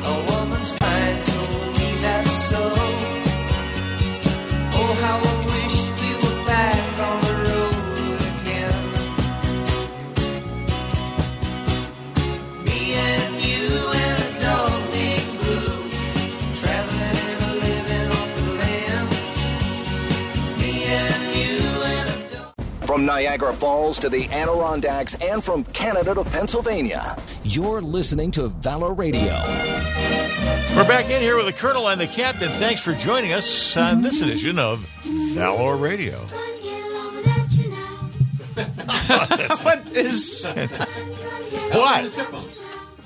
[23.38, 29.32] Niagara Falls to the Adirondacks and from Canada to Pennsylvania, you're listening to Valor Radio.
[30.76, 32.50] We're back in here with the Colonel and the Captain.
[32.50, 34.80] Thanks for joining us on this edition of
[35.36, 36.18] Valor Radio.
[38.58, 40.48] what is
[41.74, 42.48] What?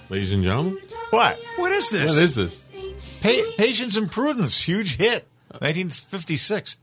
[0.10, 0.78] Ladies and gentlemen,
[1.10, 1.38] What?
[1.58, 2.10] what is this?
[2.10, 2.70] what is this?
[3.22, 5.28] Pa- Patience and Prudence, huge hit,
[5.60, 6.78] 1956.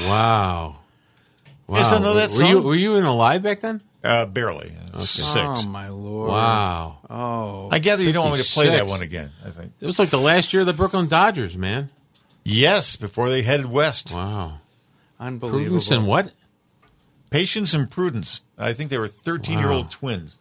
[0.00, 0.78] Wow.
[1.70, 1.82] Wow.
[1.82, 2.64] guys don't know that were You, song?
[2.64, 3.80] were you in alive back then?
[4.02, 5.22] Uh, barely, six.
[5.36, 6.30] Oh my lord!
[6.30, 6.98] Wow.
[7.10, 9.30] Oh, I gather you don't want me to play that one again.
[9.44, 11.90] I think It was like the last year of the Brooklyn Dodgers, man.
[12.44, 14.14] yes, before they headed west.
[14.14, 14.60] Wow.
[15.18, 15.64] unbelievable!
[15.66, 16.32] Prudence and what?
[17.28, 18.40] Patience and Prudence.
[18.58, 20.36] I think they were 13 year old twins.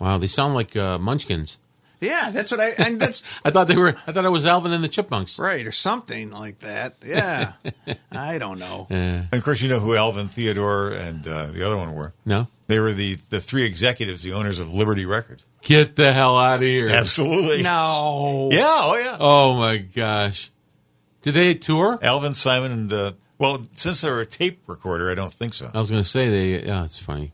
[0.00, 1.58] Wow, they sound like uh, Munchkins.
[2.00, 2.70] Yeah, that's what I.
[2.70, 3.96] And that's I thought they were.
[4.06, 5.38] I thought it was Alvin and the Chipmunks.
[5.38, 6.96] right, or something like that.
[7.04, 7.52] Yeah,
[8.12, 8.86] I don't know.
[8.90, 9.24] Yeah.
[9.30, 12.12] And of course, you know who Alvin, Theodore, and uh, the other one were.
[12.24, 12.48] No.
[12.66, 15.44] They were the, the three executives, the owners of Liberty Records.
[15.60, 16.88] Get the hell out of here.
[16.88, 17.62] Absolutely.
[17.62, 18.48] No.
[18.50, 19.16] Yeah, oh yeah.
[19.20, 20.50] Oh my gosh.
[21.20, 21.98] Did they tour?
[22.02, 25.70] Alvin, Simon, and uh, well, since they're a tape recorder, I don't think so.
[25.74, 26.66] I was going to say they.
[26.66, 27.32] Yeah, it's funny.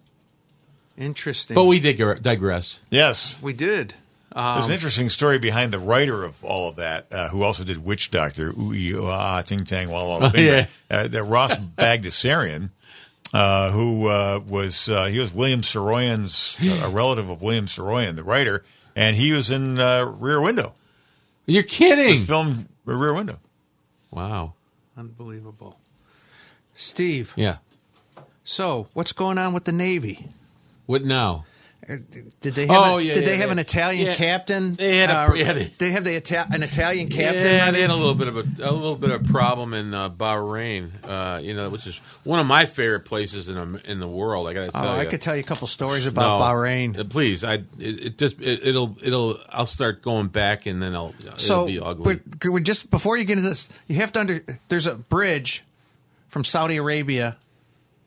[0.96, 1.55] Interesting.
[1.55, 2.79] But we dig- digress.
[2.90, 3.94] Yes, we did.
[4.35, 7.64] There's Um, an interesting story behind the writer of all of that, uh, who also
[7.64, 10.66] did Witch Doctor, ooh ee, ah, ting tang, walla walla, Oh, bing, yeah.
[10.88, 11.05] bang.
[11.05, 12.71] uh, that Ross Bagdasarian,
[13.35, 18.14] uh, who uh, was uh, he was William Saroyan's uh, a relative of William Saroyan,
[18.16, 18.62] the writer,
[18.97, 20.75] and he was in uh, Rear Window,
[21.47, 22.25] You're kidding.
[22.25, 23.38] film Rear Window.
[24.11, 24.55] Wow.
[24.97, 25.79] unbelievable.
[26.75, 27.57] Steve, Yeah.
[28.45, 30.29] so what's going on with the Navy?
[30.87, 31.45] What now?
[32.40, 32.76] Did they have?
[32.76, 33.53] Oh, a, yeah, did they have yeah.
[33.53, 34.14] an Italian Yeah.
[34.14, 34.74] captain?
[34.76, 37.44] They had a- Uh, yeah, they- they have the Ita- an Italian captain.
[37.44, 40.09] Yeah, they had a little bit of a, a little bit of problem in uh,
[40.11, 44.09] Bahrain, uh, you know, which is one of my favorite places in um, in the
[44.09, 44.46] world.
[44.48, 45.00] I got to tell Oh, you.
[45.00, 46.44] I could tell you a couple stories about No.
[46.44, 46.98] Bahrain.
[46.98, 50.94] Uh, Please, I it, it just it, it'll it'll I'll start going back and then
[50.94, 52.20] I'll So, it'll be ugly.
[52.38, 54.44] but we just before you get into this, you have to under.
[54.68, 55.64] There's a bridge
[56.29, 57.37] from Saudi Arabia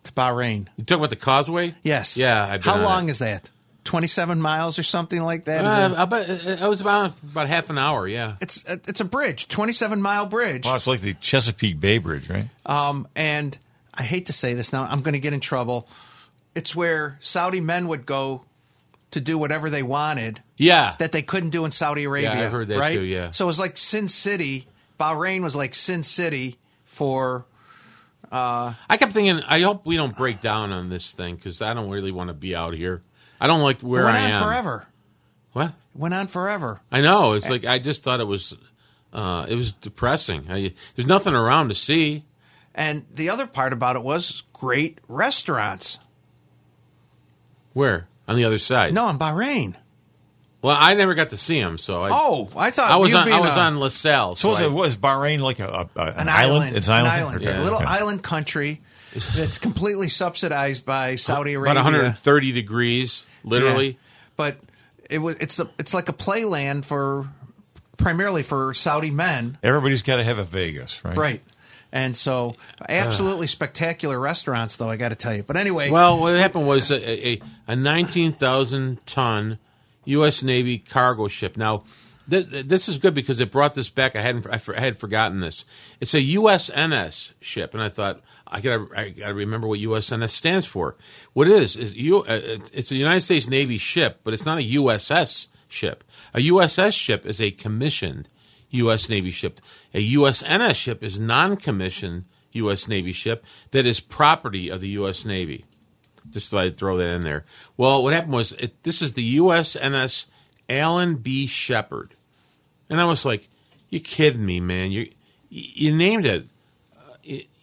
[0.06, 0.67] to Bahrain.
[0.78, 1.76] you talking about the causeway?
[1.84, 2.17] Yes.
[2.17, 2.58] Yeah.
[2.62, 3.12] How on long it.
[3.12, 3.50] is that?
[3.84, 5.65] Twenty-seven miles or something like that.
[5.65, 8.08] Is it- Uh, about, it was about about half an hour.
[8.08, 8.36] Yeah.
[8.39, 10.65] it's it's a bridge, twenty-seven mile bridge.
[10.65, 12.48] Well, it's like the Chesapeake Bay Bridge, right?
[12.65, 13.58] Um, and
[13.93, 15.88] I hate to say this now, I'm going to get in trouble.
[16.56, 18.46] It's where Saudi men would go
[19.12, 20.96] to do whatever they wanted Yeah.
[21.00, 22.46] that they couldn't do in Saudi Arabia.
[22.46, 22.93] I've heard that right?
[22.96, 23.32] too, yeah.
[23.32, 24.65] So it was like Sin City.
[25.00, 27.46] Bahrain was like Sin City for.
[28.32, 31.89] I kept thinking, I hope we don't break down on this thing because I don't
[31.89, 33.02] really want to be out here.
[33.41, 34.43] I don't like where it went I on am.
[34.43, 34.88] forever.
[35.54, 35.67] What?
[35.69, 36.82] It went on forever.
[36.91, 37.34] I know.
[37.34, 38.56] It's like I just thought it was.
[39.12, 40.48] Uh, it was depressing.
[40.50, 42.24] I, there's nothing around to see.
[42.74, 46.00] And the other part about it was great restaurants.
[47.74, 48.93] Where on the other side?
[48.93, 49.76] No, in Bahrain.
[50.62, 52.10] Well, I never got to see them, so I.
[52.12, 53.26] Oh, I thought I was you on.
[53.26, 54.36] being I was a- on La Salle.
[54.36, 56.76] So So was, I- it, was Bahrain like a, a, a- an, an island?
[56.78, 57.13] It's an island.
[57.13, 57.41] An island.
[57.46, 57.86] Okay, A little okay.
[57.86, 58.82] island country
[59.36, 61.71] that's completely subsidized by Saudi Arabia.
[61.73, 61.99] about Arabia.
[62.02, 63.88] 130 degrees, literally.
[63.88, 63.97] Yeah.
[64.36, 64.58] But
[65.10, 67.28] it was it's a, it's like a playland for
[67.97, 71.15] primarily for Saudi men, Everybody's got to have a Vegas, right?
[71.15, 71.41] right?
[71.91, 72.56] And so,
[72.89, 75.43] absolutely spectacular restaurants, though I got to tell you.
[75.43, 79.60] But anyway, Well, what happened was a, a, a 19,000 ton
[80.06, 80.41] U.S.
[80.41, 81.56] Navy cargo ship.
[81.56, 81.84] Now,
[82.28, 84.15] th- th- this is good because it brought this back.
[84.15, 85.65] I hadn't, I, for- I had forgotten this.
[85.99, 88.21] It's a USNS ship, and I thought
[88.54, 90.96] I gotta, I gotta remember what USNS stands for.
[91.34, 94.60] What it is is you, uh, it's a United States Navy ship, but it's not
[94.60, 96.04] a USS ship.
[96.34, 98.30] A USS ship is a commissioned
[98.70, 99.10] U.S.
[99.10, 99.60] Navy ship.
[99.94, 102.88] A USNS ship is non-commissioned U.S.
[102.88, 105.26] Navy ship that is property of the U.S.
[105.26, 105.66] Navy.
[106.30, 107.46] Just thought I'd throw that in there.
[107.76, 110.28] Well, what happened was it, this is the USNS
[110.70, 111.48] Alan B.
[111.48, 112.16] Shepard.
[112.89, 113.50] And I was like,
[113.89, 114.92] "You kidding me, man?
[114.92, 115.10] You
[115.50, 116.46] you, named it uh,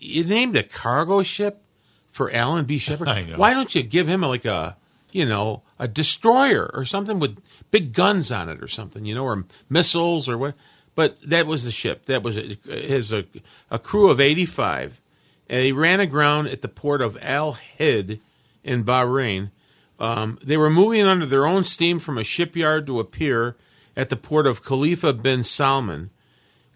[0.01, 1.63] you, named a cargo ship
[2.11, 2.79] for Alan B.
[2.79, 3.09] Shepard.
[3.37, 4.77] Why don't you give him like a
[5.13, 7.39] you know a destroyer or something with
[7.71, 10.55] big guns on it or something, you know, or missiles or what?"
[10.95, 12.07] But that was the ship.
[12.07, 13.25] That was his a,
[13.71, 15.01] a crew of eighty five,
[15.49, 18.21] and he ran aground at the port of Al Hidd
[18.65, 19.51] in Bahrain.
[19.99, 23.57] Um, they were moving under their own steam from a shipyard to a pier
[23.97, 26.11] at the port of Khalifa bin Salman,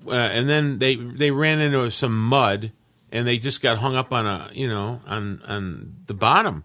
[0.06, 2.70] uh, and then they they ran into some mud,
[3.14, 6.64] and they just got hung up on a you know on on the bottom,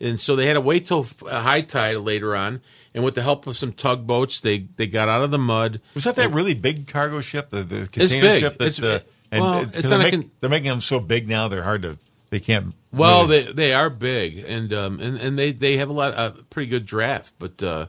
[0.00, 2.60] and so they had to wait till uh, high tide later on,
[2.94, 5.80] and with the help of some tugboats, they they got out of the mud.
[5.94, 8.40] Was that that really big cargo ship, the, the It's container big.
[8.40, 8.58] ship?
[8.58, 11.00] That, It's- uh, and well, uh, it's they're, a make- con- they're making them so
[11.00, 11.48] big now.
[11.48, 11.98] They're hard to.
[12.30, 12.74] They can't.
[12.92, 16.14] Well, really- they they are big, and um, and and they they have a lot
[16.14, 17.32] a pretty good draft.
[17.38, 17.86] But uh,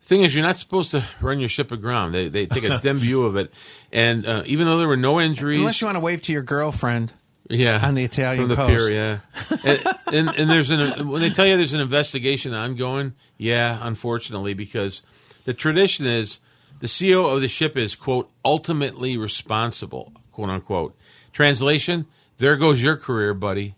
[0.00, 2.12] the thing is, you're not supposed to run your ship aground.
[2.12, 3.52] They they take a dim view of it,
[3.92, 6.42] and uh, even though there were no injuries, Unless you want to wave to your
[6.42, 7.12] girlfriend.
[7.48, 8.88] Yeah, on the Italian from the coast.
[8.88, 9.18] pier, yeah.
[9.66, 14.54] and, and and there's an when they tell you there's an investigation ongoing, yeah, unfortunately,
[14.54, 15.02] because
[15.44, 16.40] the tradition is
[16.80, 20.96] the CEO of the ship is quote ultimately responsible, quote unquote.
[21.32, 22.06] Translation:
[22.38, 23.74] There goes your career, buddy.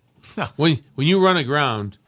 [0.57, 1.99] when when you run aground,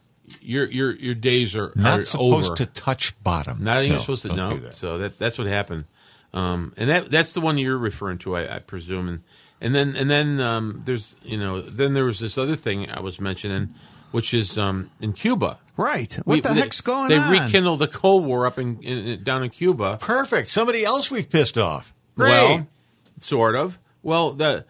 [0.40, 2.56] your your your days are not are supposed over.
[2.56, 3.62] to touch bottom.
[3.62, 4.56] Not even No, supposed to know.
[4.56, 4.74] that.
[4.74, 5.84] So that that's what happened,
[6.32, 9.08] um, and that that's the one you're referring to, I, I presume.
[9.08, 9.20] And
[9.62, 13.00] and then and then um, there's you know then there was this other thing I
[13.00, 13.72] was mentioning,
[14.10, 15.58] which is um, in Cuba.
[15.76, 16.12] Right.
[16.24, 17.30] What the they- heck's going they on?
[17.30, 19.96] rekindled the Cold War up in, in, down in Cuba.
[20.00, 20.48] Perfect.
[20.48, 21.94] Somebody else we've pissed off.
[22.14, 22.28] Great.
[22.30, 22.66] Well,
[23.20, 23.78] sort of.
[24.02, 24.66] Well, the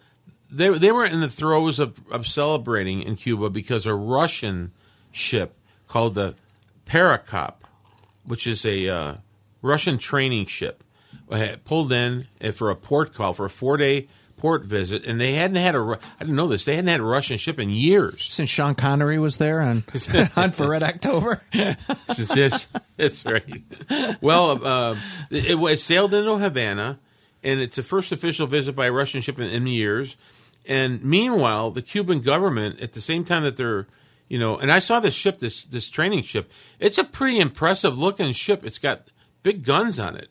[0.51, 4.71] they they were in the throes of, of celebrating in Cuba because a Russian
[5.11, 6.35] ship called the
[6.85, 7.55] Perekop,
[8.25, 9.15] which is a uh,
[9.63, 10.83] Russian training ship,
[11.65, 14.07] pulled in uh, for a port call for a four day
[14.43, 17.03] port visit, and they hadn't had a I didn't know this they hadn't had a
[17.03, 18.27] Russian ship in years.
[18.29, 19.85] Since Sean Connery was there on
[20.35, 21.41] Hunt for Red October.
[21.53, 23.63] It's- yes, that's right.
[24.19, 24.97] Well, uh,
[25.31, 26.99] it, it sailed into Havana,
[27.41, 30.17] and it's the first official visit by a Russian ship in, in years.
[30.65, 33.87] And meanwhile, the Cuban government, at the same time that they're,
[34.27, 36.51] you know, and I saw this ship, this this training ship.
[36.81, 38.65] It's a pretty impressive looking ship.
[38.65, 39.09] It's got
[39.41, 40.27] big guns on it.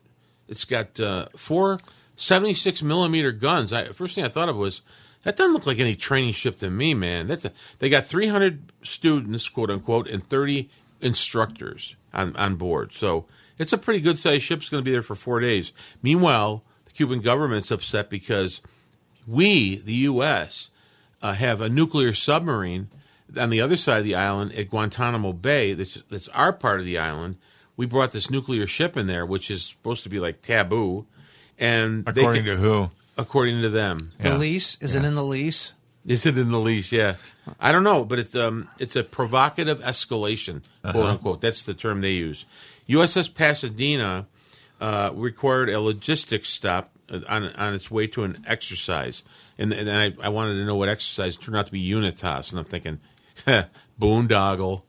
[0.48, 1.78] It's got uh, four
[2.16, 3.72] 76 millimeter guns.
[3.72, 4.82] I, first thing I thought of was
[5.22, 7.28] that doesn't look like any training ship to me, man.
[7.28, 10.68] That's a, they got 300 students, quote unquote, and 30
[11.00, 12.92] instructors on, on board.
[12.92, 13.26] So
[13.58, 14.60] it's a pretty good sized ship.
[14.60, 15.72] It's going to be there for four days.
[16.02, 18.62] Meanwhile, the Cuban government's upset because
[19.26, 20.70] we, the U.S.,
[21.22, 22.88] uh, have a nuclear submarine
[23.38, 25.72] on the other side of the island at Guantanamo Bay.
[25.72, 27.36] That's, that's our part of the island.
[27.76, 31.06] We brought this nuclear ship in there, which is supposed to be like taboo.
[31.58, 32.90] And they According can- to who?
[33.18, 34.10] According to them.
[34.18, 35.72] The lease is it in the lease?
[36.06, 36.90] Is it in the lease?
[36.90, 37.14] Yeah,
[37.60, 41.08] I don't know, but it's um, it's a provocative escalation, quote Uh-huh.
[41.08, 41.40] unquote.
[41.42, 42.44] That's the term they use.
[42.88, 44.26] USS Pasadena
[44.80, 49.22] uh, required a logistics stop uh, on on its way to an exercise,
[49.58, 51.36] and and I, I wanted to know what exercise.
[51.36, 52.98] It turned out to be Unitas, and I'm thinking,
[54.00, 54.82] boondoggle.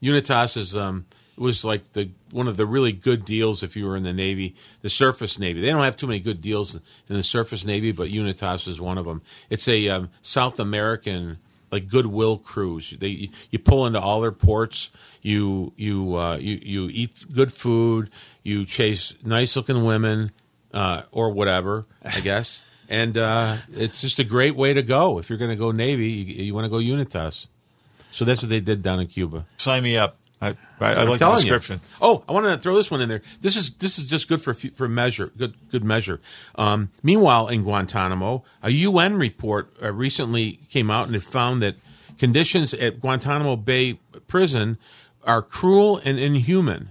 [0.00, 1.06] Unitas is um
[1.36, 4.54] was like the one of the really good deals if you were in the Navy,
[4.82, 5.60] the surface Navy.
[5.60, 8.98] They don't have too many good deals in the surface Navy, but Unitas is one
[8.98, 9.22] of them.
[9.50, 11.38] It's a um, South American
[11.70, 12.94] like goodwill cruise.
[12.98, 14.90] They you pull into all their ports.
[15.22, 18.10] You you uh, you you eat good food.
[18.42, 20.30] You chase nice looking women
[20.72, 22.62] uh, or whatever, I guess.
[22.86, 26.10] And uh, it's just a great way to go if you're going to go Navy.
[26.10, 27.46] You, you want to go Unitas.
[28.12, 29.46] So that's what they did down in Cuba.
[29.56, 30.18] Sign me up.
[30.44, 31.52] I, I, I like the telling you.
[31.52, 31.80] description.
[32.00, 33.22] Oh, I want to throw this one in there.
[33.40, 36.20] This is this is just good for for measure, good good measure.
[36.56, 41.76] Um, meanwhile, in Guantanamo, a UN report uh, recently came out and it found that
[42.18, 44.78] conditions at Guantanamo Bay prison
[45.24, 46.90] are cruel and inhuman.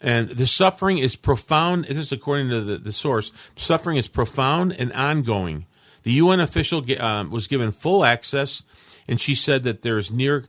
[0.00, 1.86] And the suffering is profound.
[1.86, 3.32] This is according to the, the source.
[3.56, 5.66] Suffering is profound and ongoing.
[6.02, 8.62] The UN official um, was given full access,
[9.08, 10.44] and she said that there is near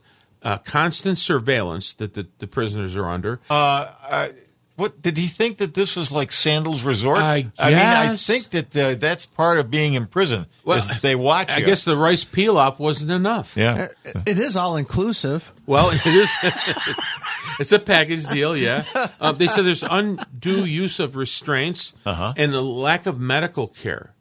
[0.46, 3.40] uh, constant surveillance that the, the prisoners are under.
[3.50, 4.32] Uh, I,
[4.76, 7.18] what did he think that this was like Sandals Resort?
[7.18, 10.46] I mean, I think that uh, that's part of being in prison.
[10.66, 11.50] is they watch.
[11.50, 11.66] I you.
[11.66, 13.56] guess the rice peel pilaf wasn't enough.
[13.56, 13.88] Yeah.
[14.26, 15.50] It is all inclusive.
[15.66, 16.30] Well, it is.
[17.58, 18.84] it's a package deal, yeah.
[19.18, 22.34] Uh, they said there's undue use of restraints Uh-huh.
[22.36, 24.12] and the lack of medical care.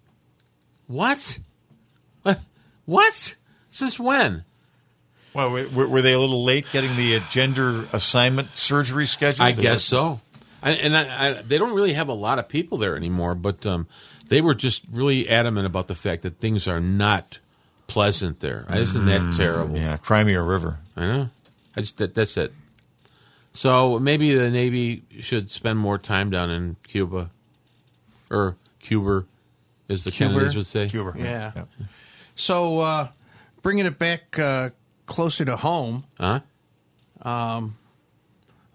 [0.88, 1.40] What?
[2.24, 2.40] What?
[2.86, 3.36] What?
[3.72, 4.46] Since when?
[5.36, 9.46] Well, were, were they a little late getting the uh, gender assignment surgery scheduled?
[9.48, 10.22] I guess so.
[10.64, 13.66] I, and I, I, they don't really have a lot of people there anymore, but
[13.66, 13.86] um,
[14.30, 17.40] they were just really adamant about the fact that things are not
[17.88, 18.66] pleasant there.
[18.74, 19.78] Isn't that Mm, terrible?
[19.78, 20.80] Yeah, Crimea River.
[20.96, 21.30] I know.
[21.76, 22.54] I just that, that's it.
[23.54, 27.30] So maybe the Navy should spend more time down in Cuba,
[28.32, 29.26] or Cuba,
[29.90, 30.34] as the Cuba?
[30.34, 30.88] Kennedys would say.
[30.90, 31.14] Cuba.
[31.18, 31.52] Yeah.
[32.36, 33.08] So, uh,
[33.62, 34.72] bringing it back uh,
[35.06, 36.40] closer to home, Huh?
[37.22, 37.78] um,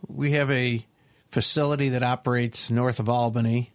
[0.09, 0.85] we have a
[1.31, 3.73] facility that operates north of Albany.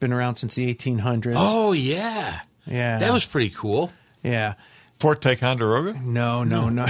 [0.00, 1.32] Been around since the 1800s.
[1.36, 2.98] Oh yeah, yeah.
[2.98, 3.92] that was pretty cool.
[4.22, 4.54] yeah.
[5.00, 5.98] Fort Ticonderoga?
[6.02, 6.86] No, no, no.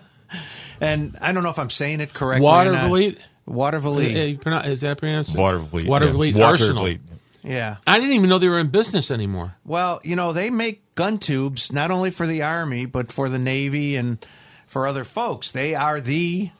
[0.80, 2.46] and I don't know if I'm saying it correctly.
[2.48, 3.18] Watervliet?
[3.48, 4.12] Watervliet.
[4.12, 5.34] Yeah, you pronounce, is that pronounced?
[5.36, 5.86] Watervliet.
[5.86, 6.44] Watervliet yeah.
[6.46, 6.84] Arsenal.
[6.84, 7.00] Watervliet.
[7.44, 7.76] Yeah.
[7.86, 9.54] I didn't even know they were in business anymore.
[9.64, 13.38] Well, you know, they make gun tubes not only for the Army, but for the
[13.38, 14.18] Navy and
[14.66, 15.50] for other folks.
[15.50, 16.50] They are the.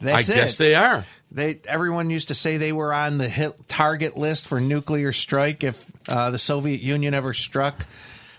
[0.00, 0.58] That's I guess it.
[0.58, 1.06] they are.
[1.30, 5.64] They everyone used to say they were on the hit target list for nuclear strike
[5.64, 7.86] if uh, the Soviet Union ever struck.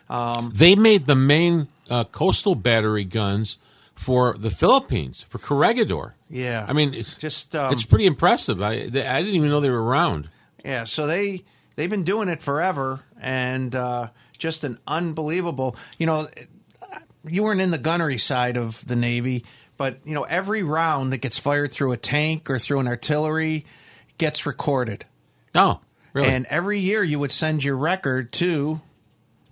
[0.09, 3.57] Um, They made the main uh, coastal battery guns
[3.95, 6.13] for the Philippines for Corregidor.
[6.29, 8.61] yeah, I mean, it's just um, it's pretty impressive.
[8.61, 10.29] I they, I didn't even know they were around.
[10.65, 11.43] Yeah, so they
[11.75, 14.07] they've been doing it forever, and uh,
[14.37, 15.75] just an unbelievable.
[15.97, 16.27] You know,
[17.25, 19.45] you weren't in the gunnery side of the Navy,
[19.77, 23.65] but you know every round that gets fired through a tank or through an artillery
[24.17, 25.05] gets recorded,
[25.55, 25.79] Oh,
[26.13, 26.27] really?
[26.29, 28.79] and every year you would send your record to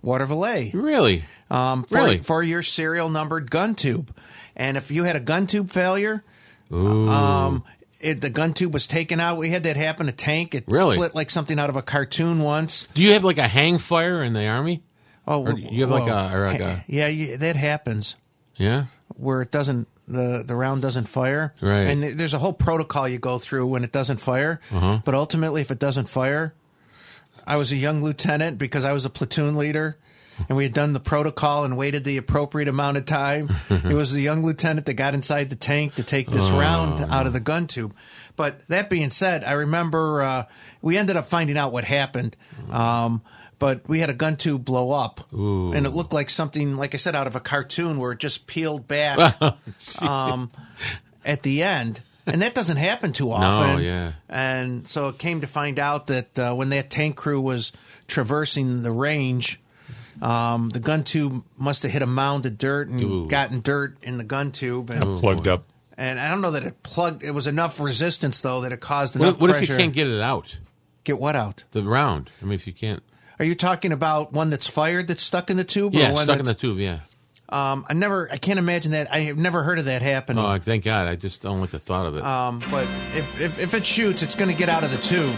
[0.04, 0.72] Watervliet.
[0.74, 1.24] really?
[1.50, 2.18] Um, for, Really?
[2.18, 4.14] for your serial numbered gun tube,
[4.56, 6.24] and if you had a gun tube failure,
[6.70, 7.64] um,
[8.02, 9.38] it, the gun tube was taken out.
[9.38, 10.08] We had that happen.
[10.08, 10.96] A tank it Really?
[10.96, 12.86] split like something out of a cartoon once.
[12.94, 14.82] Do you have like a hang fire in the army?
[15.26, 16.10] Oh, Or you have like whoa.
[16.10, 18.16] a- like a- yeah, yeah, that happens
[18.56, 18.86] Yeah.
[19.16, 21.54] where it doesn't the the round doesn't fire.
[21.60, 21.86] Right.
[21.86, 24.60] and there's a whole protocol you go through when it doesn't fire.
[24.72, 25.00] Uh-huh.
[25.04, 26.54] But ultimately, if it doesn't fire,
[27.46, 29.96] I was a young lieutenant because I was a platoon leader.
[30.48, 33.50] And we had done the protocol and waited the appropriate amount of time.
[33.70, 36.58] it was the young lieutenant that got inside the tank to take this Oh.
[36.58, 37.94] round out of the gun tube.
[38.36, 40.44] But that being said, I remember uh,
[40.80, 42.36] we ended up finding out what happened.
[42.70, 43.22] Um,
[43.58, 45.72] but we had a gun tube blow up, Ooh.
[45.72, 48.48] and it looked like something, like I said, out of a cartoon where it just
[48.48, 49.40] peeled back
[50.02, 50.50] um,
[51.24, 52.00] at the end.
[52.26, 53.84] And that doesn't happen too often.
[53.84, 54.12] yeah.
[54.28, 57.70] And so it came to find out that uh, when that tank crew was
[58.08, 59.60] traversing the range,
[60.22, 63.26] um, the gun tube must have hit a mound of dirt and Ooh.
[63.26, 64.88] gotten dirt in the gun tube.
[64.90, 65.64] And, Plugged up.
[65.98, 67.22] and I don't know that it plugged.
[67.22, 69.92] It was enough resistance though that it caused What, enough if- what if you can't
[69.92, 70.58] get it out?
[71.04, 71.64] get what out?
[71.72, 72.30] The round.
[72.40, 73.02] I mean, if you can't.
[73.38, 75.94] Are you talking about one that's fired that's stuck in the tube?
[75.94, 76.78] Yeah, or one stuck in the tube.
[76.78, 77.00] Yeah.
[77.48, 78.30] Um, I never.
[78.30, 79.12] I can't imagine that.
[79.12, 80.42] I have never heard of that happening.
[80.44, 81.06] Oh, thank God.
[81.08, 82.22] I just don't like the thought of it.
[82.22, 82.84] Um, but
[83.16, 85.36] if, if if it shoots, it's going to get out of the tube.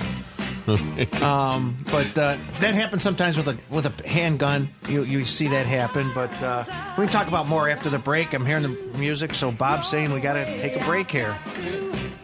[1.21, 4.69] Um, but uh, that happens sometimes with a with a handgun.
[4.89, 6.12] You you see that happen.
[6.15, 6.65] But uh,
[6.99, 8.35] we can talk about more after the break.
[8.35, 11.37] I'm hearing the music, so Bob's saying we got to take a break here.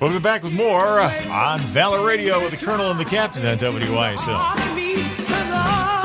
[0.00, 3.44] We'll be back with more uh, on Valor Radio with the Colonel and the Captain
[3.46, 5.99] on WYSL.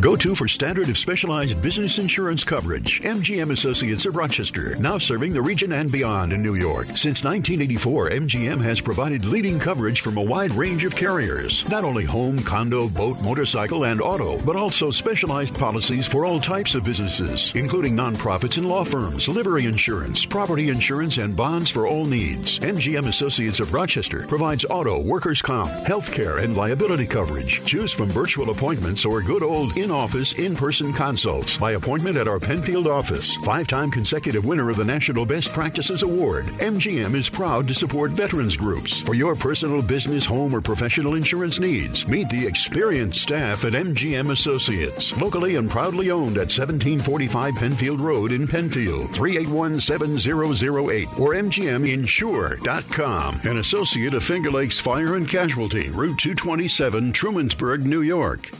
[0.00, 3.02] Go to for standard of specialized business insurance coverage.
[3.02, 6.86] MGM Associates of Rochester, now serving the region and beyond in New York.
[6.88, 11.68] Since 1984, MGM has provided leading coverage from a wide range of carriers.
[11.68, 16.74] Not only home, condo, boat, motorcycle, and auto, but also specialized policies for all types
[16.74, 22.06] of businesses, including nonprofits and law firms, livery insurance, property insurance, and bonds for all
[22.06, 22.58] needs.
[22.60, 27.62] MGM Associates of Rochester provides auto, workers' comp, health care, and liability coverage.
[27.66, 32.28] Choose from virtual appointments or good old in office, in person consults by appointment at
[32.28, 33.34] our Penfield office.
[33.44, 38.12] Five time consecutive winner of the National Best Practices Award, MGM is proud to support
[38.12, 39.00] veterans groups.
[39.00, 44.30] For your personal business, home, or professional insurance needs, meet the experienced staff at MGM
[44.30, 45.18] Associates.
[45.20, 53.40] Locally and proudly owned at 1745 Penfield Road in Penfield, 381 7008 or MGMinsure.com.
[53.44, 58.50] An associate of Finger Lakes Fire and Casualty, Route 227, Trumansburg, New York.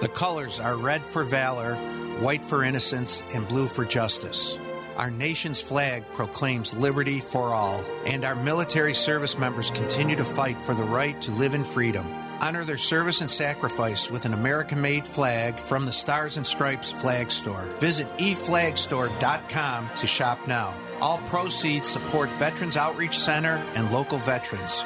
[0.00, 1.74] The colors are red for valor,
[2.20, 4.56] white for innocence, and blue for justice.
[4.96, 10.62] Our nation's flag proclaims liberty for all, and our military service members continue to fight
[10.62, 12.06] for the right to live in freedom.
[12.40, 16.90] Honor their service and sacrifice with an American made flag from the Stars and Stripes
[16.90, 17.66] Flag Store.
[17.78, 20.74] Visit eflagstore.com to shop now.
[21.02, 24.82] All proceeds support Veterans Outreach Center and local veterans.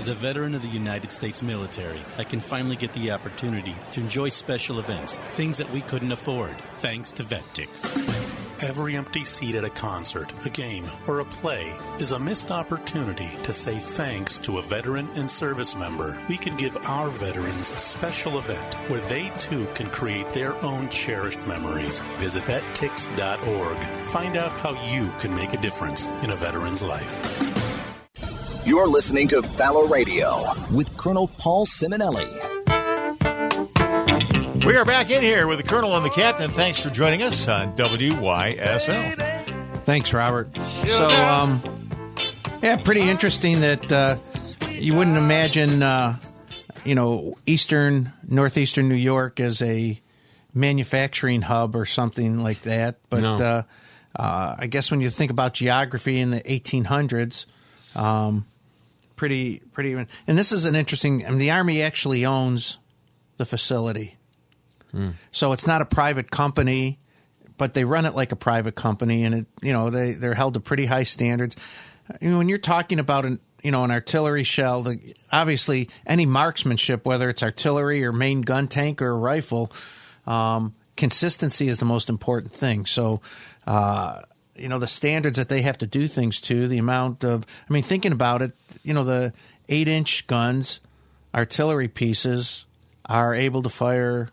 [0.00, 4.00] As a veteran of the United States military, I can finally get the opportunity to
[4.00, 7.84] enjoy special events, things that we couldn't afford, thanks to VetTix.
[8.62, 13.28] Every empty seat at a concert, a game, or a play is a missed opportunity
[13.42, 16.18] to say thanks to a veteran and service member.
[16.30, 20.88] We can give our veterans a special event where they too can create their own
[20.88, 22.00] cherished memories.
[22.16, 23.76] Visit vettix.org.
[24.12, 27.29] Find out how you can make a difference in a veteran's life.
[28.64, 32.28] You're listening to Valor Radio with Colonel Paul Simonelli.
[34.64, 36.50] We are back in here with the Colonel and the Captain.
[36.50, 39.82] Thanks for joining us on WYSL.
[39.84, 40.54] Thanks, Robert.
[40.88, 41.88] So, um,
[42.62, 44.16] yeah, pretty interesting that uh,
[44.72, 46.16] you wouldn't imagine, uh,
[46.84, 50.00] you know, eastern, northeastern New York as a
[50.54, 52.96] manufacturing hub or something like that.
[53.08, 53.34] But No.
[53.36, 53.62] uh,
[54.16, 57.46] uh, I guess when you think about geography in the 1800s,
[57.96, 58.46] um,
[59.20, 59.92] pretty, pretty.
[59.92, 61.26] And this is an interesting.
[61.26, 62.78] I mean, the Army actually owns
[63.36, 64.16] the facility.
[65.30, 66.98] So it's not a private company,
[67.58, 70.54] but they run it like a private company, and it you know they they're held
[70.54, 71.54] to pretty high standards.
[72.08, 76.24] I mean, when you're talking about an you know an artillery shell, the, obviously any
[76.24, 79.70] marksmanship, whether it's artillery or main gun tank or a rifle,
[80.26, 82.86] um, consistency is the most important thing.
[82.86, 83.20] So.
[83.66, 84.22] Uh,
[84.56, 87.72] you know the standards that they have to do things to the amount of i
[87.72, 89.32] mean thinking about it you know the
[89.68, 90.80] eight inch guns
[91.34, 92.64] artillery pieces
[93.06, 94.28] are able to fire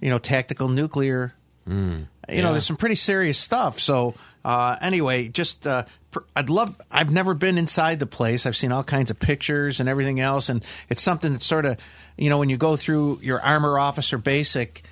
[0.00, 1.34] you know tactical nuclear
[1.66, 2.08] Mm.
[2.28, 3.80] you know there's some pretty serious stuff.
[3.80, 4.12] So
[4.44, 8.44] uh, anyway just uh, pr- i'd love i've never been inside the place.
[8.44, 10.50] I've seen all kinds of pictures and everything else.
[10.50, 11.78] And it's something that sort of
[12.18, 14.82] you know when you go through your armor officer basic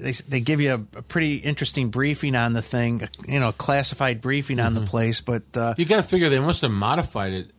[0.00, 3.52] they, they give you a, a pretty interesting briefing on the thing you know a
[3.52, 7.32] classified briefing on the place but uh, You got to figure they must have modified
[7.32, 7.50] it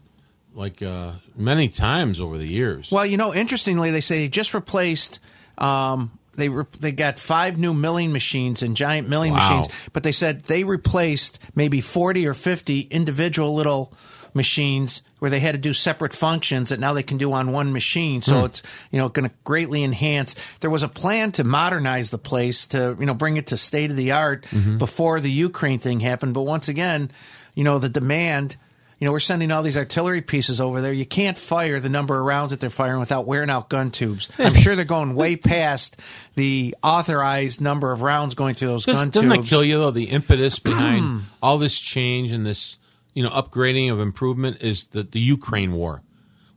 [0.54, 2.92] like uh, many times over the years.
[2.92, 5.20] Well, you know, interestingly, they say they just replaced.
[5.58, 9.38] Um, they re- they got five new milling machines and giant milling Wow.
[9.62, 13.94] machines, but they said they replaced maybe forty or fifty individual little
[14.34, 17.72] machines where they had to do separate functions that now they can do on one
[17.74, 18.22] machine.
[18.22, 18.46] So Hmm.
[18.46, 20.36] it's you know going to greatly enhance.
[20.62, 23.92] There was a plan to modernize the place to you know bring it to state
[23.92, 24.78] of the art Mm-hmm.
[24.78, 27.12] before the Ukraine thing happened, but once again,
[27.56, 28.56] you know the demand.
[29.00, 30.94] You know, we're sending all these artillery pieces over there.
[30.94, 34.30] You can't fire the number of rounds that they're firing without wearing out gun tubes.
[34.38, 35.98] I'm sure they're going way past
[36.36, 39.50] the authorized number of rounds going through those Doesn't, gun doesn't tubes.
[39.50, 39.90] that kill you though?
[39.90, 42.78] The impetus behind all this change and this,
[43.14, 46.04] you know, upgrading of improvement is the the Ukraine war.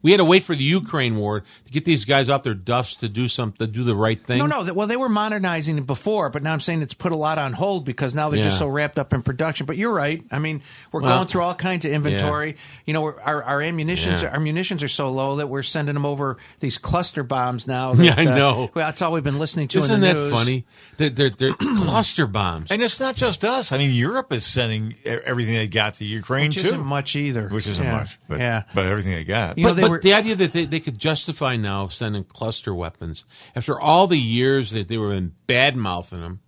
[0.05, 2.95] We had to wait for the Ukraine war to get these guys off their duffs
[2.97, 4.39] to do something, to do the right thing.
[4.39, 4.73] No, no.
[4.73, 7.55] Well, they were modernizing it before, but now I'm saying it's put a lot on
[7.55, 9.67] hold because now they're just so wrapped up in production.
[9.67, 10.23] But you're right.
[10.31, 12.57] I mean, we're Well, going through all kinds of inventory.
[12.87, 14.29] You know, we're, our our ammunitions Yeah.
[14.29, 17.95] our munitions are so low that we're sending them over these cluster bombs now.
[18.05, 18.71] That, Yeah, I uh, know.
[18.75, 19.79] well, that's all we've been listening to.
[19.79, 20.33] Isn't in the that news.
[20.33, 20.65] funny?
[20.99, 22.71] They're, they're, they're cluster bombs.
[22.71, 23.73] And it's not just us.
[23.73, 27.17] I mean, Europe is sending e- everything they got to Ukraine Which too, isn't much
[27.17, 27.49] either.
[27.49, 27.93] which isn't Yeah.
[27.97, 28.65] much, but Yeah.
[28.75, 29.57] but everything they got.
[29.57, 32.75] You know, they but were- the idea that they, they could justify now sending cluster
[32.75, 33.25] weapons
[33.57, 36.41] after all the years that they were in bad mouthing them.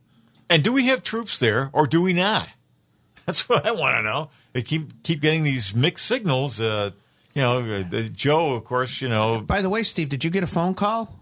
[0.48, 2.54] And do we have troops there, or do we not?
[3.26, 4.30] That's what I want to know.
[4.52, 6.60] They keep keep getting these mixed signals.
[6.60, 6.92] Uh,
[7.34, 9.40] you know, uh, Joe, of course, you know.
[9.40, 11.12] By the way, Steve, did you get a phone call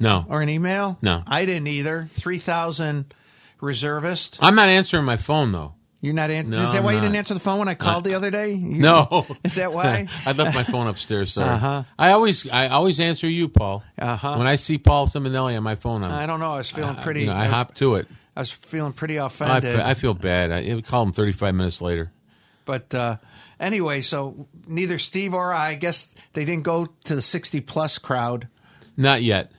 [0.00, 0.98] No, or an email?
[1.00, 1.22] No.
[1.26, 2.08] I didn't either.
[2.12, 3.14] Three thousand
[3.60, 4.38] reservists.
[4.42, 5.74] I'm not answering my phone though.
[6.02, 6.30] You're not.
[6.30, 7.02] An- No, is that I'm why you not.
[7.04, 8.50] didn't answer the phone when I called the other day?
[8.52, 10.08] You- No, Is that why?
[10.26, 11.32] I left my phone upstairs.
[11.32, 11.48] Sorry.
[11.48, 11.84] Uh-huh.
[11.98, 13.82] I always I always answer you, Paul.
[13.98, 14.34] Uh-huh.
[14.36, 16.52] When I see Paul Simonelli on my phone, I'm, I don't know.
[16.54, 17.20] I was feeling I- pretty.
[17.20, 18.08] you know, I was- hop to it.
[18.36, 19.74] I was feeling pretty I, offended.
[19.76, 20.50] fe- I feel bad.
[20.52, 22.10] I, I call him 35 minutes later.
[22.64, 23.16] But uh,
[23.60, 27.98] anyway, so neither Steve or I, I guess they didn't go to the 60 plus
[27.98, 28.48] crowd.
[28.96, 29.52] Not yet,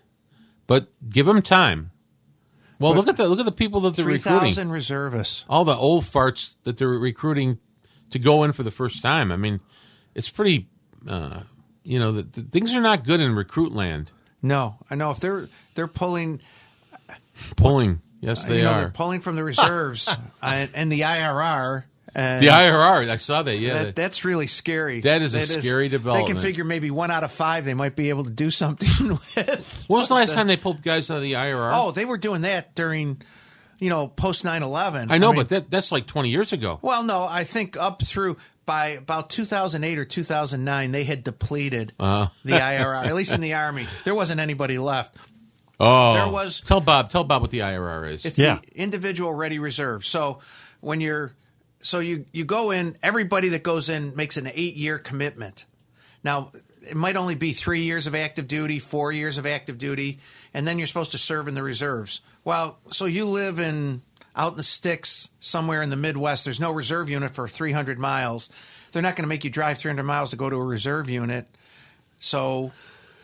[0.67, 1.91] but give him time.
[2.83, 4.39] Well, But- look at the look at the people that they're recruiting.
[4.53, 5.45] 3,000 reservists.
[5.47, 7.59] All the old farts that they're recruiting
[8.09, 9.31] to go in for the first time.
[9.31, 9.61] I mean,
[10.13, 10.67] it's pretty.
[11.07, 11.43] Uh,
[11.83, 14.11] you know, the, the, things are not good in recruit land.
[14.41, 16.41] No, I know if they're they're pulling.
[17.55, 18.79] Pulling, yes, they you know, are.
[18.81, 20.09] They're pulling from the reserves
[20.41, 21.85] and, and the IRR.
[22.15, 23.57] And the IRR, I saw that.
[23.57, 25.01] Yeah, That, that's really scary.
[25.01, 26.27] That is a scary development.
[26.27, 28.89] They can figure maybe one out of five they might be able to do something
[29.09, 29.85] with.
[29.87, 31.71] when was the last time they pulled guys out of the IRR?
[31.73, 33.21] Oh, they were doing that during,
[33.79, 35.07] you know, post 9/11.
[35.09, 36.79] I know, mean- but that that's like 20 years ago.
[36.81, 42.29] well, no, I think up through by about 2008 or 2009, they had depleted Uh-huh.
[42.45, 43.05] the IRR.
[43.07, 45.15] At least in the army, there wasn't anybody left.
[45.79, 47.09] Oh, There was- Tell Bob.
[47.09, 48.25] Tell Bob what the IRR is.
[48.25, 50.05] It's the individual ready reserve.
[50.05, 50.39] So
[50.79, 51.33] when you're
[51.83, 55.65] so you you go in, everybody that goes in makes an eight year commitment.
[56.23, 60.19] Now it might only be three years of active duty, four years of active duty,
[60.53, 62.21] and then you're supposed to serve in the reserves.
[62.43, 64.01] Well, so you live in
[64.35, 66.45] out in the sticks somewhere in the Midwest.
[66.45, 68.49] There's no reserve unit for 300 miles.
[68.91, 71.47] They're not going to make you drive 300 miles to go to a reserve unit.
[72.19, 72.71] So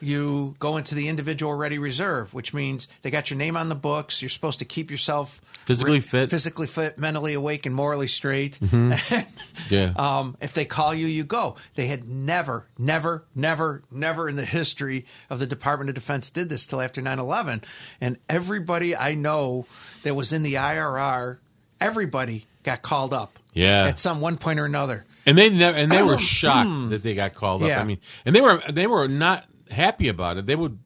[0.02, 3.76] you go into the individual ready reserve, which means they got your name on the
[3.76, 4.22] books.
[4.22, 6.30] You're supposed to keep yourself Physically fit.
[6.32, 8.60] physically fit, mentally awake, and morally straight.
[8.60, 9.26] Mhm.
[9.70, 9.92] Yeah.
[9.98, 11.56] um, if they call you, you go.
[11.76, 16.48] They had never, never, never, never in the history of the Department of Defense did
[16.50, 17.64] this till after 9-11.
[18.02, 19.66] And everybody I know
[20.04, 21.38] that was in the IRR,
[21.80, 23.38] everybody got called up.
[23.54, 23.86] Yeah.
[23.88, 25.06] At some one point or another.
[25.26, 27.72] and they never, and they were shocked that they got called up.
[27.72, 30.46] I mean, and they were they were not happy about it.
[30.46, 30.80] They would.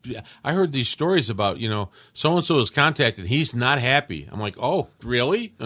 [0.43, 3.25] I heard these stories about you know so and so was contacted.
[3.27, 4.27] He's not happy.
[4.31, 5.53] I'm like, oh, really?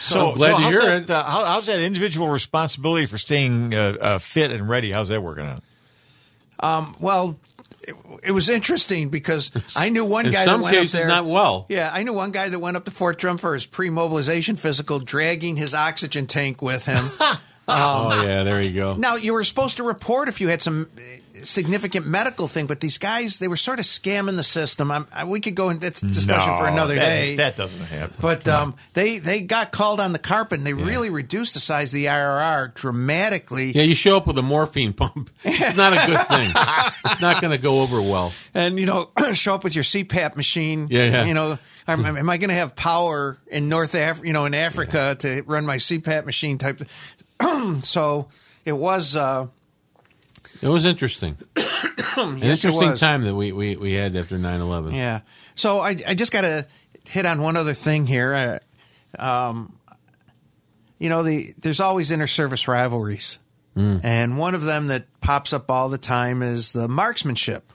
[0.00, 1.10] So, I'm glad so to how's hear that, it.
[1.10, 4.92] uh, how, how's that individual responsibility for staying uh, uh, fit and ready?
[4.92, 5.64] How's that working out?
[6.60, 7.36] Um, well,
[7.82, 11.00] it, it was interesting because I knew one In guy some that went cases, up
[11.00, 11.08] there.
[11.08, 11.66] not well.
[11.68, 15.00] Yeah, I knew one guy that went up to Fort Drum for his pre-mobilization physical,
[15.00, 17.04] dragging his oxygen tank with him.
[17.68, 18.94] oh yeah, there you go.
[18.94, 20.88] Now you were supposed to report if you had some
[21.44, 24.90] significant medical thing, but these guys they were sort of scamming the system.
[24.90, 27.36] I'm, I, we could go into that's discussion No, for another that- day.
[27.36, 28.16] that doesn't happen.
[28.20, 31.92] But um, they they got called on the carpet and they really reduced the size
[31.92, 33.72] of the IRR dramatically.
[33.72, 35.30] Yeah, you show up with a morphine pump.
[35.44, 36.52] It's not a good thing.
[37.06, 38.32] it's not going to go over well.
[38.54, 40.88] and you know show up with your CPAP machine.
[40.90, 41.24] Yeah, yeah.
[41.24, 44.54] You know, am, am I going to have power in North Af- you know, in
[44.54, 46.80] Africa to run my CPAP machine type?
[47.82, 48.28] so
[48.64, 49.16] it was.
[49.16, 49.48] Uh,
[50.62, 51.36] It was interesting.
[52.16, 54.94] An Yes, interesting time that we, we, we had after 9-11.
[54.94, 55.20] Yeah.
[55.54, 56.66] So I, I just got to
[57.08, 58.60] hit on one other thing here.
[59.18, 59.72] Uh, um,
[60.98, 63.38] you know, the there's always inter-service rivalries,
[63.76, 64.00] Mm.
[64.02, 67.72] and one of them that pops up all the time is the marksmanship.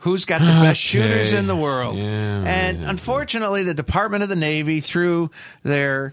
[0.00, 1.96] Who's got the best shooters in the world?
[1.96, 5.30] Yeah, and unfortunately, the Department of the Navy, through
[5.62, 6.12] their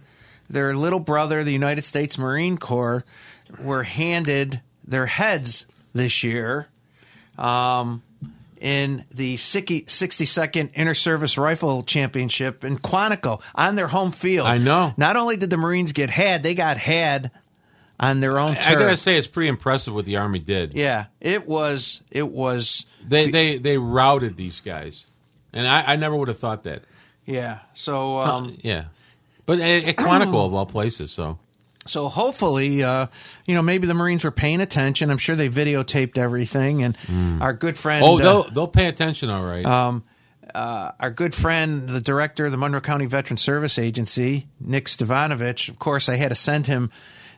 [0.50, 3.04] their little brother, the United States Marine Corps,
[3.62, 6.68] were handed their heads this year
[7.38, 8.02] um,
[8.60, 14.48] in the 62nd Inter Service Rifle Championship in Quantico on their home field.
[14.48, 14.94] I know.
[14.98, 17.32] Not only did the Marines get had, they got had
[18.00, 18.80] on their own I turf.
[18.80, 20.74] got to say, it's pretty impressive what the Army did.
[20.74, 22.02] yeah, it was.
[22.12, 22.86] It was.
[23.08, 25.06] They, they, they routed these guys.
[25.54, 26.84] And I, I never would have thought that.
[27.26, 27.60] Yeah.
[27.74, 28.20] So.
[28.20, 28.86] Um, yeah.
[29.46, 31.38] But at, at Quantico, of all places, so.
[31.86, 33.08] So hopefully, uh,
[33.46, 35.10] you know, maybe the Marines were paying attention.
[35.10, 36.98] I'm sure they videotaped everything, and
[37.42, 38.04] our good friend.
[38.06, 39.66] Oh, uh, they'll, they'll pay attention, all right.
[39.66, 40.04] Um,
[40.54, 45.70] uh, our good friend, the director of the Monroe County Veteran Service Agency, Nick Stefanovic.
[45.70, 46.92] Of course, I had to send him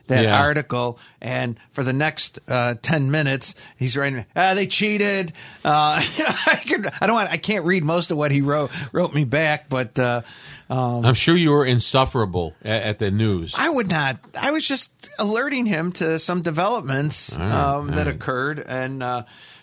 [0.08, 0.40] that Yeah.
[0.40, 5.32] article, and for the next uh, ten minutes, he's writing, "Ah, they cheated."
[5.64, 7.30] Uh, I, could, I don't want.
[7.30, 10.22] I can't read most of what he wrote wrote me back, but uh,
[10.68, 13.54] um, I'm sure you were insufferable at, at the news.
[13.56, 14.18] I would not.
[14.38, 18.14] I was just alerting him to some developments right, um, that right.
[18.14, 19.02] occurred, and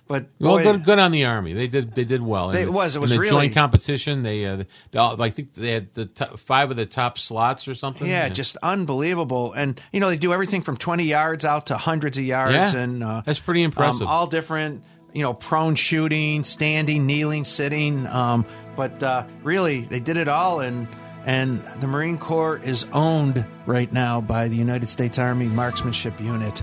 [0.07, 1.53] but Well, good, good on the army.
[1.53, 1.95] They did.
[1.95, 2.49] They did well.
[2.49, 4.21] They- In it was- it in was the really- joint competition.
[4.23, 7.67] They, uh, they all, I think they had the top, five of the top slots
[7.67, 8.07] or something.
[8.07, 9.53] Yeah, just unbelievable.
[9.53, 12.75] And you know, they do everything from twenty yards out to hundreds of yards, Yeah,
[12.77, 14.01] and uh, that's pretty impressive.
[14.03, 14.83] Um, all different,
[15.13, 18.05] you know, prone shooting, standing, kneeling, sitting.
[18.07, 18.45] Um,
[18.75, 20.87] but uh, really, they did it all, and
[21.25, 26.61] and the Marine Corps is owned right now by the United States Army Marksmanship Unit.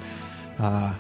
[0.59, 0.93] Uh,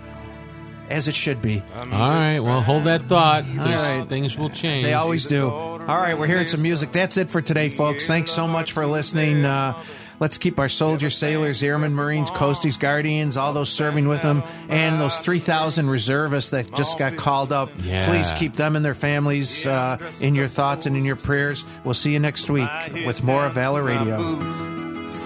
[0.91, 1.63] as it should be.
[1.79, 2.41] All right.
[2.41, 3.45] Well, hold that thought.
[3.45, 4.07] All right.
[4.07, 4.85] Things will change.
[4.85, 5.49] They always do.
[5.91, 6.93] All right, we're hearing some music.
[6.93, 8.07] That's it for today, folks.
[8.07, 9.45] Thanks so much for listening.
[9.45, 9.83] Uh,
[10.21, 15.01] let's keep our soldiers, sailors, airmen, marines, coasties, guardians, all those serving with them, and
[15.01, 17.71] those 3,000 reservists that just got called up.
[17.83, 18.07] Yeah.
[18.07, 21.65] Please keep them and their families uh, in your thoughts and in your prayers.
[21.83, 22.69] We'll see you next week
[23.07, 24.17] with more of Valor Radio.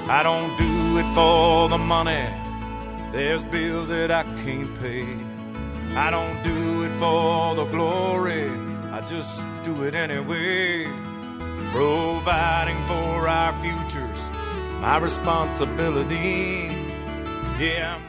[0.08, 2.26] I don't do it for the money.
[3.12, 5.33] There's bills that I can't pay.
[5.96, 8.50] I don't do it for the glory.
[8.90, 10.86] I just do it anyway.
[11.70, 14.20] Providing for our futures,
[14.80, 16.70] my responsibility.
[17.58, 18.00] Yeah.